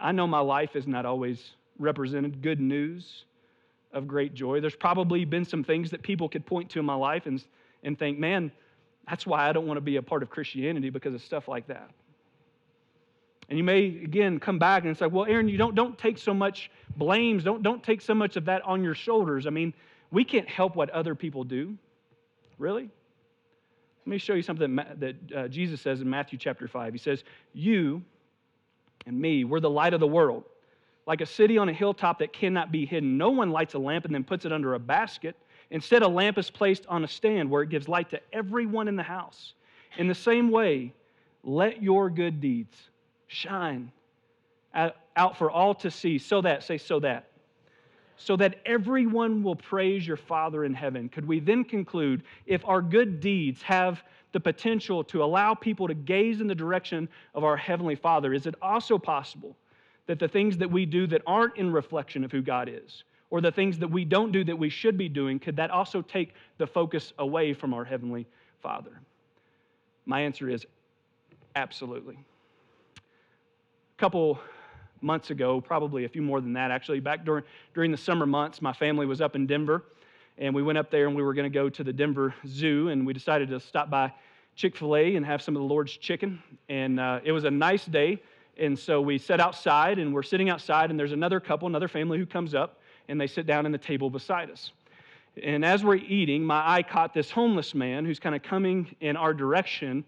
I 0.00 0.12
know 0.12 0.26
my 0.26 0.40
life 0.40 0.72
has 0.72 0.86
not 0.86 1.06
always 1.06 1.52
represented 1.78 2.42
good 2.42 2.60
news 2.60 3.24
of 3.92 4.06
great 4.06 4.34
joy. 4.34 4.60
There's 4.60 4.76
probably 4.76 5.24
been 5.24 5.44
some 5.44 5.64
things 5.64 5.90
that 5.90 6.02
people 6.02 6.28
could 6.28 6.44
point 6.44 6.70
to 6.70 6.78
in 6.78 6.84
my 6.84 6.94
life 6.94 7.26
and, 7.26 7.42
and 7.82 7.98
think, 7.98 8.18
man, 8.18 8.52
that's 9.08 9.26
why 9.26 9.48
I 9.48 9.52
don't 9.52 9.66
want 9.66 9.78
to 9.78 9.82
be 9.82 9.96
a 9.96 10.02
part 10.02 10.22
of 10.22 10.30
Christianity 10.30 10.90
because 10.90 11.14
of 11.14 11.22
stuff 11.22 11.48
like 11.48 11.66
that. 11.68 11.90
And 13.48 13.56
you 13.56 13.64
may 13.64 13.86
again 13.86 14.38
come 14.38 14.58
back 14.58 14.84
and 14.84 14.96
say, 14.96 15.06
well, 15.06 15.24
Aaron, 15.24 15.48
you 15.48 15.56
don't, 15.56 15.74
don't 15.74 15.96
take 15.96 16.18
so 16.18 16.34
much 16.34 16.70
blames, 16.96 17.44
don't, 17.44 17.62
don't 17.62 17.82
take 17.82 18.02
so 18.02 18.14
much 18.14 18.36
of 18.36 18.44
that 18.44 18.62
on 18.62 18.84
your 18.84 18.94
shoulders. 18.94 19.46
I 19.46 19.50
mean, 19.50 19.72
we 20.10 20.24
can't 20.24 20.48
help 20.48 20.76
what 20.76 20.90
other 20.90 21.14
people 21.14 21.44
do. 21.44 21.76
Really? 22.58 22.90
Let 24.04 24.10
me 24.10 24.18
show 24.18 24.34
you 24.34 24.42
something 24.42 24.76
that 24.76 25.16
uh, 25.34 25.48
Jesus 25.48 25.80
says 25.80 26.00
in 26.00 26.10
Matthew 26.10 26.38
chapter 26.38 26.68
5. 26.68 26.92
He 26.92 26.98
says, 26.98 27.24
You 27.54 28.02
and 29.08 29.18
me, 29.18 29.42
we're 29.42 29.58
the 29.58 29.70
light 29.70 29.94
of 29.94 30.00
the 30.00 30.06
world. 30.06 30.44
Like 31.06 31.22
a 31.22 31.26
city 31.26 31.56
on 31.56 31.70
a 31.70 31.72
hilltop 31.72 32.18
that 32.18 32.32
cannot 32.32 32.70
be 32.70 32.84
hidden. 32.84 33.16
No 33.16 33.30
one 33.30 33.50
lights 33.50 33.72
a 33.72 33.78
lamp 33.78 34.04
and 34.04 34.14
then 34.14 34.22
puts 34.22 34.44
it 34.44 34.52
under 34.52 34.74
a 34.74 34.78
basket. 34.78 35.34
Instead, 35.70 36.02
a 36.02 36.08
lamp 36.08 36.36
is 36.36 36.50
placed 36.50 36.86
on 36.86 37.02
a 37.04 37.08
stand 37.08 37.50
where 37.50 37.62
it 37.62 37.70
gives 37.70 37.88
light 37.88 38.10
to 38.10 38.20
everyone 38.34 38.86
in 38.86 38.96
the 38.96 39.02
house. 39.02 39.54
In 39.96 40.08
the 40.08 40.14
same 40.14 40.50
way, 40.50 40.92
let 41.42 41.82
your 41.82 42.10
good 42.10 42.42
deeds 42.42 42.76
shine 43.28 43.90
out 44.74 45.38
for 45.38 45.50
all 45.50 45.74
to 45.76 45.90
see, 45.90 46.18
so 46.18 46.42
that, 46.42 46.62
say, 46.62 46.76
so 46.76 47.00
that, 47.00 47.27
so 48.18 48.36
that 48.36 48.56
everyone 48.66 49.42
will 49.42 49.56
praise 49.56 50.06
your 50.06 50.16
Father 50.16 50.64
in 50.64 50.74
heaven. 50.74 51.08
Could 51.08 51.26
we 51.26 51.40
then 51.40 51.64
conclude 51.64 52.24
if 52.46 52.64
our 52.66 52.82
good 52.82 53.20
deeds 53.20 53.62
have 53.62 54.02
the 54.32 54.40
potential 54.40 55.02
to 55.04 55.22
allow 55.22 55.54
people 55.54 55.88
to 55.88 55.94
gaze 55.94 56.40
in 56.40 56.48
the 56.48 56.54
direction 56.54 57.08
of 57.34 57.44
our 57.44 57.56
Heavenly 57.56 57.94
Father, 57.94 58.34
is 58.34 58.46
it 58.46 58.54
also 58.60 58.98
possible 58.98 59.56
that 60.06 60.18
the 60.18 60.28
things 60.28 60.58
that 60.58 60.70
we 60.70 60.84
do 60.84 61.06
that 61.06 61.22
aren't 61.26 61.56
in 61.56 61.70
reflection 61.72 62.24
of 62.24 62.32
who 62.32 62.42
God 62.42 62.68
is, 62.68 63.04
or 63.30 63.40
the 63.40 63.52
things 63.52 63.78
that 63.78 63.88
we 63.88 64.04
don't 64.04 64.32
do 64.32 64.42
that 64.44 64.56
we 64.56 64.68
should 64.68 64.98
be 64.98 65.08
doing, 65.08 65.38
could 65.38 65.56
that 65.56 65.70
also 65.70 66.02
take 66.02 66.34
the 66.58 66.66
focus 66.66 67.12
away 67.18 67.52
from 67.52 67.72
our 67.72 67.84
Heavenly 67.84 68.26
Father? 68.60 69.00
My 70.06 70.22
answer 70.22 70.48
is 70.48 70.66
absolutely 71.54 72.16
A 72.96 74.00
couple 74.00 74.38
months 75.00 75.30
ago, 75.30 75.60
probably 75.60 76.04
a 76.04 76.08
few 76.08 76.22
more 76.22 76.40
than 76.40 76.52
that 76.54 76.70
actually, 76.70 77.00
back 77.00 77.24
during, 77.24 77.44
during 77.74 77.90
the 77.90 77.96
summer 77.96 78.26
months, 78.26 78.60
my 78.62 78.72
family 78.72 79.06
was 79.06 79.20
up 79.20 79.36
in 79.36 79.46
Denver, 79.46 79.84
and 80.38 80.54
we 80.54 80.62
went 80.62 80.78
up 80.78 80.90
there 80.90 81.06
and 81.06 81.16
we 81.16 81.22
were 81.22 81.34
going 81.34 81.50
to 81.50 81.54
go 81.54 81.68
to 81.68 81.84
the 81.84 81.92
Denver 81.92 82.34
Zoo, 82.46 82.88
and 82.88 83.06
we 83.06 83.12
decided 83.12 83.48
to 83.50 83.60
stop 83.60 83.90
by 83.90 84.12
Chick 84.56 84.76
fil 84.76 84.96
A 84.96 85.16
and 85.16 85.24
have 85.24 85.40
some 85.42 85.54
of 85.56 85.62
the 85.62 85.68
Lord's 85.68 85.96
chicken. 85.96 86.42
And 86.68 86.98
uh, 86.98 87.20
it 87.24 87.32
was 87.32 87.44
a 87.44 87.50
nice 87.50 87.84
day, 87.86 88.20
and 88.58 88.78
so 88.78 89.00
we 89.00 89.18
sat 89.18 89.40
outside, 89.40 89.98
and 89.98 90.12
we're 90.12 90.22
sitting 90.22 90.50
outside, 90.50 90.90
and 90.90 90.98
there's 90.98 91.12
another 91.12 91.40
couple, 91.40 91.68
another 91.68 91.88
family 91.88 92.18
who 92.18 92.26
comes 92.26 92.54
up, 92.54 92.80
and 93.08 93.20
they 93.20 93.26
sit 93.26 93.46
down 93.46 93.66
in 93.66 93.72
the 93.72 93.78
table 93.78 94.10
beside 94.10 94.50
us. 94.50 94.72
And 95.42 95.64
as 95.64 95.84
we're 95.84 95.96
eating, 95.96 96.44
my 96.44 96.76
eye 96.76 96.82
caught 96.82 97.14
this 97.14 97.30
homeless 97.30 97.74
man 97.74 98.04
who's 98.04 98.18
kind 98.18 98.34
of 98.34 98.42
coming 98.42 98.96
in 99.00 99.16
our 99.16 99.32
direction 99.32 100.04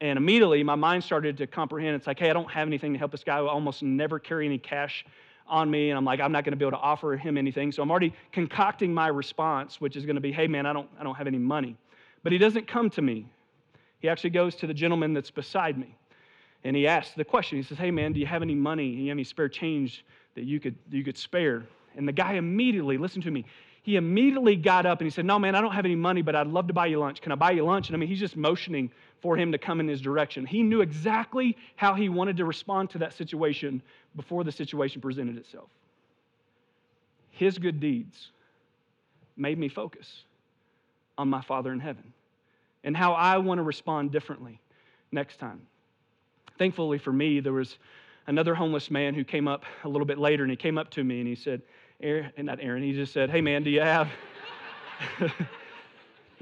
and 0.00 0.16
immediately 0.16 0.62
my 0.62 0.74
mind 0.74 1.04
started 1.04 1.36
to 1.38 1.46
comprehend 1.46 1.96
it's 1.96 2.06
like, 2.06 2.18
hey, 2.18 2.30
I 2.30 2.32
don't 2.32 2.50
have 2.50 2.66
anything 2.66 2.92
to 2.92 2.98
help 2.98 3.12
this 3.12 3.24
guy. 3.24 3.36
I 3.36 3.40
almost 3.40 3.82
never 3.82 4.18
carry 4.18 4.46
any 4.46 4.58
cash 4.58 5.04
on 5.46 5.70
me. 5.70 5.90
And 5.90 5.98
I'm 5.98 6.04
like, 6.04 6.20
I'm 6.20 6.32
not 6.32 6.44
going 6.44 6.52
to 6.52 6.56
be 6.56 6.64
able 6.64 6.78
to 6.78 6.82
offer 6.82 7.16
him 7.16 7.36
anything. 7.36 7.72
So 7.72 7.82
I'm 7.82 7.90
already 7.90 8.14
concocting 8.32 8.92
my 8.92 9.08
response, 9.08 9.80
which 9.80 9.96
is 9.96 10.04
going 10.04 10.16
to 10.16 10.20
be, 10.20 10.32
hey, 10.32 10.46
man, 10.46 10.66
I 10.66 10.72
don't, 10.72 10.88
I 10.98 11.04
don't 11.04 11.14
have 11.14 11.26
any 11.26 11.38
money. 11.38 11.76
But 12.22 12.32
he 12.32 12.38
doesn't 12.38 12.66
come 12.66 12.90
to 12.90 13.02
me. 13.02 13.26
He 14.00 14.08
actually 14.08 14.30
goes 14.30 14.54
to 14.56 14.66
the 14.66 14.74
gentleman 14.74 15.14
that's 15.14 15.30
beside 15.30 15.78
me. 15.78 15.94
And 16.64 16.74
he 16.74 16.86
asks 16.86 17.14
the 17.14 17.24
question. 17.24 17.58
He 17.58 17.64
says, 17.64 17.78
hey, 17.78 17.90
man, 17.90 18.12
do 18.12 18.20
you 18.20 18.26
have 18.26 18.42
any 18.42 18.54
money? 18.54 18.90
Do 18.92 19.02
you 19.02 19.08
have 19.10 19.16
any 19.16 19.24
spare 19.24 19.48
change 19.48 20.04
that 20.34 20.44
you 20.44 20.60
could, 20.60 20.76
you 20.90 21.04
could 21.04 21.18
spare? 21.18 21.64
And 21.96 22.08
the 22.08 22.12
guy 22.12 22.34
immediately, 22.34 22.96
listen 22.96 23.22
to 23.22 23.30
me, 23.30 23.44
he 23.84 23.96
immediately 23.96 24.56
got 24.56 24.86
up 24.86 25.00
and 25.00 25.06
he 25.06 25.10
said, 25.10 25.26
No, 25.26 25.38
man, 25.38 25.54
I 25.54 25.60
don't 25.60 25.72
have 25.72 25.84
any 25.84 25.94
money, 25.94 26.22
but 26.22 26.34
I'd 26.34 26.46
love 26.46 26.68
to 26.68 26.72
buy 26.72 26.86
you 26.86 26.98
lunch. 26.98 27.20
Can 27.20 27.32
I 27.32 27.34
buy 27.34 27.50
you 27.50 27.64
lunch? 27.64 27.88
And 27.88 27.96
I 27.96 27.98
mean, 27.98 28.08
he's 28.08 28.18
just 28.18 28.34
motioning 28.34 28.90
for 29.24 29.38
him 29.38 29.52
to 29.52 29.56
come 29.56 29.80
in 29.80 29.88
his 29.88 30.02
direction. 30.02 30.44
He 30.44 30.62
knew 30.62 30.82
exactly 30.82 31.56
how 31.76 31.94
he 31.94 32.10
wanted 32.10 32.36
to 32.36 32.44
respond 32.44 32.90
to 32.90 32.98
that 32.98 33.14
situation 33.14 33.80
before 34.16 34.44
the 34.44 34.52
situation 34.52 35.00
presented 35.00 35.38
itself. 35.38 35.70
His 37.30 37.56
good 37.56 37.80
deeds 37.80 38.32
made 39.34 39.58
me 39.58 39.70
focus 39.70 40.24
on 41.16 41.30
my 41.30 41.40
Father 41.40 41.72
in 41.72 41.80
heaven 41.80 42.12
and 42.84 42.94
how 42.94 43.14
I 43.14 43.38
want 43.38 43.60
to 43.60 43.62
respond 43.62 44.12
differently 44.12 44.60
next 45.10 45.38
time. 45.38 45.62
Thankfully 46.58 46.98
for 46.98 47.12
me, 47.14 47.40
there 47.40 47.54
was 47.54 47.78
another 48.26 48.54
homeless 48.54 48.90
man 48.90 49.14
who 49.14 49.24
came 49.24 49.48
up 49.48 49.64
a 49.84 49.88
little 49.88 50.04
bit 50.04 50.18
later 50.18 50.42
and 50.42 50.50
he 50.50 50.56
came 50.56 50.76
up 50.76 50.90
to 50.90 51.02
me 51.02 51.20
and 51.20 51.26
he 51.26 51.34
said, 51.34 51.62
Aaron, 52.02 52.30
not 52.36 52.58
Aaron, 52.60 52.82
he 52.82 52.92
just 52.92 53.14
said, 53.14 53.30
Hey 53.30 53.40
man, 53.40 53.64
do 53.64 53.70
you 53.70 53.80
have. 53.80 54.10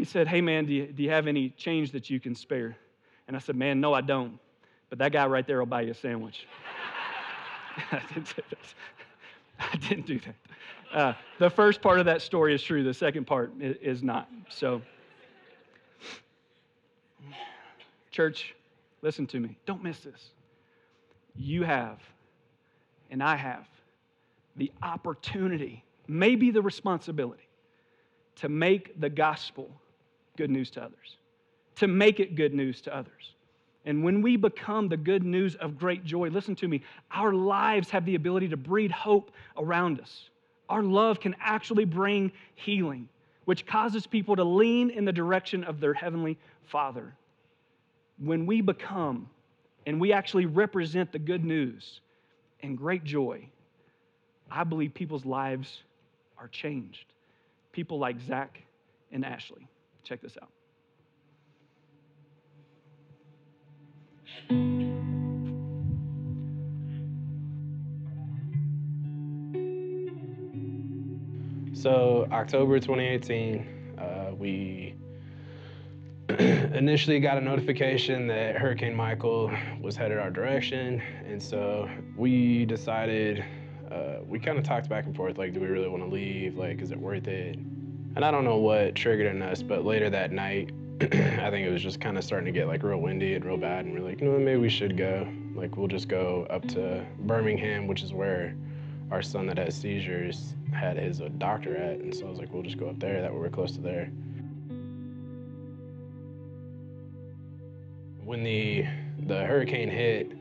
He 0.03 0.07
said, 0.07 0.27
Hey 0.27 0.41
man, 0.41 0.67
do 0.67 0.73
you, 0.73 0.87
do 0.87 1.01
you 1.01 1.11
have 1.11 1.29
any 1.29 1.51
change 1.51 1.93
that 1.93 2.11
you 2.11 2.19
can 2.19 2.35
spare? 2.35 2.77
And 3.29 3.37
I 3.37 3.39
said, 3.39 3.55
Man, 3.55 3.81
no, 3.81 3.95
I 3.95 4.01
don't. 4.01 4.37
But 4.91 4.99
that 4.99 5.13
guy 5.13 5.27
right 5.27 5.47
there 5.47 5.61
will 5.61 5.67
buy 5.67 5.83
you 5.83 5.93
a 5.93 5.95
sandwich. 5.95 6.45
I 7.93 8.03
didn't 8.13 8.35
do 8.35 8.43
that. 8.51 8.75
I 9.61 9.77
didn't 9.77 10.07
do 10.07 10.19
that. 10.19 10.35
Uh, 10.93 11.15
the 11.39 11.49
first 11.49 11.81
part 11.81 12.01
of 12.01 12.07
that 12.07 12.21
story 12.21 12.53
is 12.53 12.61
true, 12.65 12.83
the 12.83 12.93
second 12.93 13.29
part 13.29 13.53
is 13.61 14.03
not. 14.03 14.29
So, 14.49 14.83
church, 18.11 18.57
listen 19.03 19.25
to 19.29 19.39
me. 19.39 19.57
Don't 19.67 19.85
miss 19.85 20.01
this. 20.01 20.31
You 21.37 21.63
have, 21.63 22.01
and 23.13 23.23
I 23.23 23.37
have, 23.37 23.69
the 24.57 24.73
opportunity, 24.83 25.85
maybe 26.09 26.51
the 26.51 26.61
responsibility, 26.61 27.47
to 28.35 28.49
make 28.49 29.01
the 29.01 29.09
gospel 29.09 29.71
good 30.43 30.51
news 30.51 30.71
to 30.73 30.83
others, 30.83 31.19
to 31.77 31.87
make 31.87 32.19
it 32.19 32.35
good 32.35 32.53
news 32.53 32.81
to 32.81 32.91
others. 33.01 33.35
And 33.85 34.03
when 34.03 34.23
we 34.23 34.37
become 34.37 34.89
the 34.89 34.97
good 34.97 35.25
news 35.25 35.55
of 35.55 35.79
great 35.79 36.05
joy, 36.05 36.31
listen 36.31 36.57
to 36.57 36.67
me, 36.67 36.83
our 37.13 37.33
lives 37.33 37.91
have 37.91 38.05
the 38.05 38.17
ability 38.17 38.49
to 38.49 38.57
breed 38.57 38.91
hope 38.91 39.31
around 39.57 40.01
us. 40.01 40.31
Our 40.69 40.83
love 40.83 41.21
can 41.21 41.37
actually 41.41 41.85
bring 41.85 42.33
healing, 42.57 43.09
which 43.45 43.67
causes 43.67 44.05
people 44.05 44.35
to 44.35 44.43
lean 44.43 44.91
in 44.91 45.05
the 45.05 45.13
direction 45.13 45.63
of 45.63 45.79
their 45.79 45.95
heavenly 45.95 46.37
Father. 46.67 47.15
When 48.19 48.45
we 48.45 48.63
become 48.63 49.29
and 49.87 50.01
we 50.01 50.13
actually 50.13 50.47
represent 50.47 51.13
the 51.13 51.21
good 51.21 51.45
news 51.45 52.01
and 52.65 52.77
great 52.77 53.05
joy, 53.05 53.49
I 54.51 54.65
believe 54.65 54.93
people's 54.93 55.25
lives 55.25 55.83
are 56.37 56.49
changed. 56.49 57.07
people 57.73 57.99
like 57.99 58.21
Zach 58.21 58.61
and 59.11 59.25
Ashley. 59.25 59.67
Check 60.05 60.21
this 60.21 60.37
out. 60.41 60.51
So, 71.83 72.29
October 72.31 72.79
2018, 72.79 73.99
uh, 73.99 74.35
we 74.39 74.95
initially 76.29 77.19
got 77.19 77.39
a 77.39 77.41
notification 77.41 78.29
that 78.29 78.57
Hurricane 78.57 78.95
Michael 78.95 79.51
was 79.81 79.97
headed 79.97 80.19
our 80.19 80.31
direction. 80.31 81.03
And 81.27 81.43
so 81.43 81.91
we 82.17 82.67
decided, 82.67 83.45
uh, 83.91 84.19
we 84.25 84.39
kind 84.39 84.59
of 84.59 84.65
talked 84.65 84.89
back 84.89 85.07
and 85.07 85.17
forth 85.17 85.39
like, 85.39 85.53
do 85.53 85.61
we 85.61 85.67
really 85.67 85.89
want 85.89 86.05
to 86.05 86.09
leave? 86.09 86.57
Like, 86.57 86.81
is 86.81 86.93
it 86.93 86.99
worth 86.99 87.27
it? 87.27 87.59
And 88.15 88.25
I 88.25 88.31
don't 88.31 88.45
know 88.45 88.59
what 88.59 88.95
triggered 88.95 89.35
in 89.35 89.41
us, 89.41 89.63
but 89.63 89.85
later 89.85 90.11
that 90.11 90.33
night, 90.33 90.71
I 91.01 91.51
think 91.51 91.67
it 91.67 91.73
was 91.73 91.83
just 91.83 92.01
kind 92.01 92.19
of 92.19 92.25
starting 92.25 92.53
to 92.53 92.53
get 92.53 92.69
like 92.69 92.83
real 92.83 92.99
windy 92.99 93.35
and 93.35 93.45
real 93.45 93.57
bad. 93.57 93.87
And 93.87 93.95
we're 93.95 94.07
like, 94.07 94.21
know, 94.21 94.39
maybe 94.39 94.61
we 94.61 94.69
should 94.69 94.97
go. 94.97 95.27
Like, 95.55 95.77
we'll 95.77 95.89
just 95.89 96.09
go 96.09 96.47
up 96.51 96.67
to 96.69 97.05
Birmingham, 97.21 97.87
which 97.87 98.03
is 98.03 98.13
where 98.13 98.55
our 99.11 99.23
son 99.23 99.47
that 99.47 99.59
has 99.59 99.75
seizures 99.75 100.55
had 100.73 100.99
his 100.99 101.21
uh, 101.21 101.29
doctor 101.39 101.77
at. 101.77 102.01
And 102.01 102.15
so 102.15 102.27
I 102.27 102.31
was 102.31 102.39
like, 102.39 102.53
we'll 102.53 102.63
just 102.63 102.79
go 102.79 102.89
up 102.89 102.99
there. 102.99 103.21
That 103.23 103.33
way 103.33 103.39
we're 103.39 103.49
close 103.49 103.73
to 103.73 103.81
there. 103.81 104.07
When 108.25 108.45
the 108.45 108.85
the 109.27 109.45
hurricane 109.45 109.89
hit, 109.89 110.33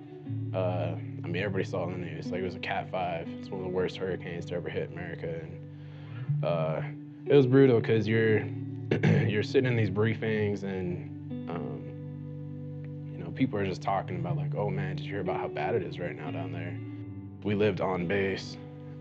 uh, 0.54 0.96
I 1.24 1.28
mean, 1.28 1.38
everybody 1.38 1.64
saw 1.64 1.86
in 1.86 1.92
the 1.92 2.06
news. 2.06 2.28
Like, 2.28 2.42
it 2.42 2.46
was 2.46 2.56
a 2.56 2.60
Cat 2.60 2.90
5. 2.92 3.28
It's 3.40 3.50
one 3.50 3.62
of 3.62 3.66
the 3.66 3.72
worst 3.72 3.98
hurricanes 3.98 4.46
to 4.48 4.56
ever 4.56 4.70
hit 4.70 4.92
America. 4.92 5.42
And 5.42 6.46
uh, 6.46 6.82
it 7.26 7.36
was 7.36 7.46
brutal 7.48 7.80
because 7.80 8.08
you're 8.08 8.44
you're 9.28 9.44
sitting 9.44 9.70
in 9.70 9.78
these 9.78 9.90
briefings 9.90 10.64
and 10.64 11.50
um, 11.50 13.12
you 13.12 13.18
know 13.24 13.32
people 13.32 13.58
are 13.60 13.66
just 13.66 13.82
talking 13.82 14.18
about 14.18 14.38
like, 14.38 14.54
oh 14.56 14.70
man, 14.70 14.96
did 14.96 15.06
you 15.06 15.12
hear 15.12 15.22
about 15.22 15.40
how 15.40 15.48
bad 15.48 15.76
it 15.76 15.84
is 15.84 16.00
right 16.00 16.16
now 16.16 16.32
down 16.32 16.52
there? 16.52 16.78
We 17.44 17.56
lived 17.56 17.82
on 17.82 18.08
base, 18.08 18.58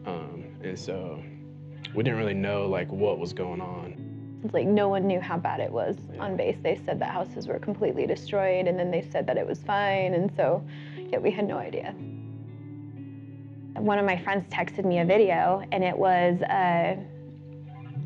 um, 0.07 0.45
and 0.63 0.79
so 0.79 1.23
we 1.95 2.03
didn't 2.05 2.19
really 2.19 2.35
know 2.35 2.67
like 2.67 2.91
what 2.91 3.19
was 3.19 3.33
going 3.33 3.61
on. 3.61 4.41
It's 4.45 4.55
like 4.55 4.67
no 4.67 4.89
one 4.89 5.07
knew 5.07 5.21
how 5.21 5.37
bad 5.37 5.61
it 5.61 5.71
was 5.71 5.97
on 6.19 6.37
base. 6.37 6.57
They 6.63 6.81
said 6.87 6.99
that 7.01 7.11
houses 7.11 7.47
were 7.47 7.59
completely 7.59 8.07
destroyed, 8.07 8.67
and 8.69 8.79
then 8.79 8.91
they 8.91 9.03
said 9.03 9.27
that 9.27 9.37
it 9.37 9.47
was 9.47 9.59
fine, 9.61 10.15
and 10.15 10.31
so 10.37 10.65
yeah, 10.97 11.19
we 11.19 11.31
had 11.31 11.47
no 11.47 11.59
idea. 11.59 11.95
One 13.77 13.99
of 13.99 14.05
my 14.05 14.17
friends 14.23 14.47
texted 14.51 14.85
me 14.85 15.01
a 15.01 15.05
video, 15.05 15.63
and 15.73 15.83
it 15.83 15.97
was 15.97 16.41
uh, 16.43 16.97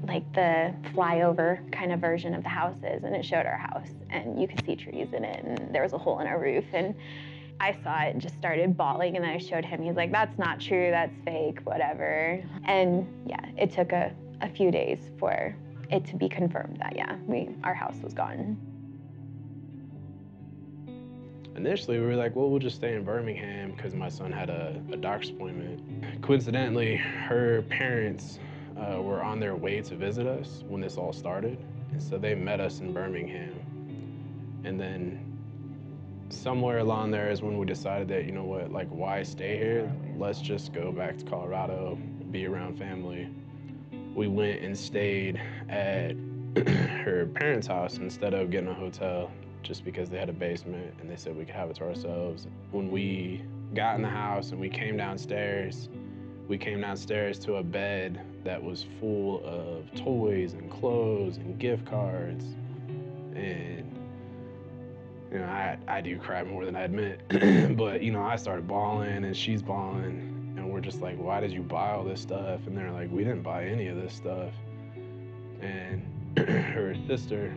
like 0.06 0.30
the 0.32 0.75
flyover 0.94 1.70
kind 1.73 1.92
of 1.92 2.00
version 2.00 2.34
of 2.34 2.42
the 2.42 2.49
houses, 2.49 3.04
and 3.04 3.14
it 3.14 3.25
showed 3.25 3.46
our 3.46 3.56
house, 3.56 3.88
and 4.11 4.40
you 4.40 4.46
could 4.49 4.64
see 4.64 4.76
trees 4.76 5.08
in 5.12 5.25
it, 5.25 5.44
and 5.44 5.75
there 5.75 5.82
was 5.82 5.92
a 5.92 5.99
hole 5.99 6.20
in 6.20 6.26
our 6.26 6.40
roof, 6.40 6.64
and 6.73 6.94
I 7.61 7.76
saw 7.82 8.02
it 8.02 8.11
and 8.11 8.20
just 8.20 8.34
started 8.37 8.76
bawling, 8.76 9.16
and 9.16 9.25
then 9.25 9.32
I 9.32 9.38
showed 9.38 9.64
him. 9.64 9.82
He's 9.82 9.94
like, 9.94 10.11
"That's 10.11 10.38
not 10.38 10.61
true. 10.61 10.90
That's 10.90 11.14
fake. 11.25 11.61
Whatever." 11.64 12.42
And 12.64 13.06
yeah, 13.26 13.44
it 13.56 13.73
took 13.73 13.92
a, 13.92 14.12
a 14.40 14.49
few 14.49 14.70
days 14.70 14.99
for 15.18 15.54
it 15.90 16.04
to 16.06 16.16
be 16.16 16.28
confirmed 16.28 16.78
that 16.80 16.96
yeah, 16.96 17.16
we 17.26 17.50
our 17.62 17.75
house 17.75 17.96
was 18.02 18.12
gone. 18.14 18.56
Initially, 21.56 22.00
we 22.00 22.06
were 22.06 22.16
like, 22.16 22.34
well, 22.34 22.50
we'll 22.50 22.58
just 22.58 22.75
stay 22.75 22.96
in 22.96 23.04
Birmingham 23.04 23.73
because 23.76 23.94
my 23.94 24.08
son 24.08 24.32
had 24.32 24.50
a, 24.50 24.82
a, 24.90 24.96
doctor's 24.96 25.30
appointment. 25.30 26.20
Coincidentally, 26.20 26.96
her 26.96 27.62
parents 27.68 28.40
uh, 28.76 29.00
were 29.00 29.23
on 29.23 29.40
their 29.40 29.54
way 29.54 29.81
to 29.81 29.97
visit 29.97 30.26
us 30.26 30.64
when 30.69 30.81
this 30.81 30.97
all 30.97 31.12
started. 31.12 31.59
And 31.93 32.02
so 32.02 32.19
they 32.19 32.35
met 32.35 32.61
us 32.61 32.81
in 32.81 32.93
Birmingham. 32.93 33.54
And 34.64 34.81
then 34.81 35.35
somewhere 36.28 36.78
along 36.78 37.11
there 37.11 37.31
is 37.31 37.43
when 37.43 37.59
we 37.59 37.66
decided 37.66 38.09
that, 38.09 38.25
you 38.25 38.33
know 38.33 38.45
what, 38.45 38.73
like, 38.73 38.88
why 38.88 39.23
stay 39.23 39.57
here? 39.59 39.93
Let's 40.16 40.40
just 40.40 40.73
go 40.73 40.90
back 40.90 41.19
to 41.19 41.25
Colorado, 41.25 41.99
be 42.31 42.47
around 42.47 42.78
family. 42.78 43.28
We 44.14 44.28
went 44.28 44.62
and 44.62 44.76
stayed 44.76 45.40
at 45.69 46.13
her 46.67 47.28
parents' 47.34 47.67
house 47.67 47.99
instead 47.99 48.34
of 48.34 48.50
getting 48.50 48.69
a 48.69 48.75
hotel 48.75 49.30
just 49.63 49.84
because 49.84 50.10
they 50.10 50.19
had 50.19 50.28
a 50.28 50.32
basement 50.32 50.95
and 51.00 51.10
they 51.10 51.17
said 51.17 51.37
we 51.37 51.45
could 51.45 51.54
have 51.54 51.71
it 51.71 51.76
to 51.76 51.84
ourselves. 51.84 52.47
When 52.71 52.91
we 52.91 53.43
got 53.75 53.97
in 53.97 54.02
the 54.02 54.08
house 54.08 54.50
and 54.50 54.60
we 54.60 54.69
came 54.69 54.97
downstairs, 54.97 55.89
we 56.49 56.59
came 56.59 56.80
downstairs 56.80 57.39
to 57.41 57.57
a 57.57 57.63
bed 57.63 58.21
that 58.45 58.63
was 58.63 58.85
full 59.00 59.43
of 59.45 59.93
toys 59.95 60.52
and 60.52 60.71
clothes 60.71 61.39
and 61.39 61.59
gift 61.59 61.87
cards. 61.87 62.45
And, 63.35 63.91
you 65.33 65.39
know, 65.39 65.45
I, 65.45 65.78
I 65.89 66.00
do 66.00 66.19
cry 66.19 66.45
more 66.45 66.65
than 66.67 66.76
I 66.76 66.83
admit. 66.83 67.23
but, 67.76 68.02
you 68.02 68.13
know, 68.13 68.23
I 68.23 68.37
started 68.37 68.69
bawling 68.69 69.25
and 69.25 69.37
she's 69.37 69.63
bawling. 69.63 70.54
And 70.57 70.71
we're 70.71 70.80
just 70.80 71.00
like, 71.00 71.17
why 71.17 71.41
did 71.41 71.50
you 71.50 71.63
buy 71.63 71.91
all 71.91 72.04
this 72.04 72.21
stuff? 72.21 72.61
And 72.67 72.76
they're 72.76 72.93
like, 72.93 73.11
we 73.11 73.25
didn't 73.25 73.43
buy 73.43 73.65
any 73.65 73.89
of 73.89 73.97
this 73.97 74.13
stuff. 74.13 74.52
And 75.63 76.04
her 76.37 76.95
sister, 77.07 77.54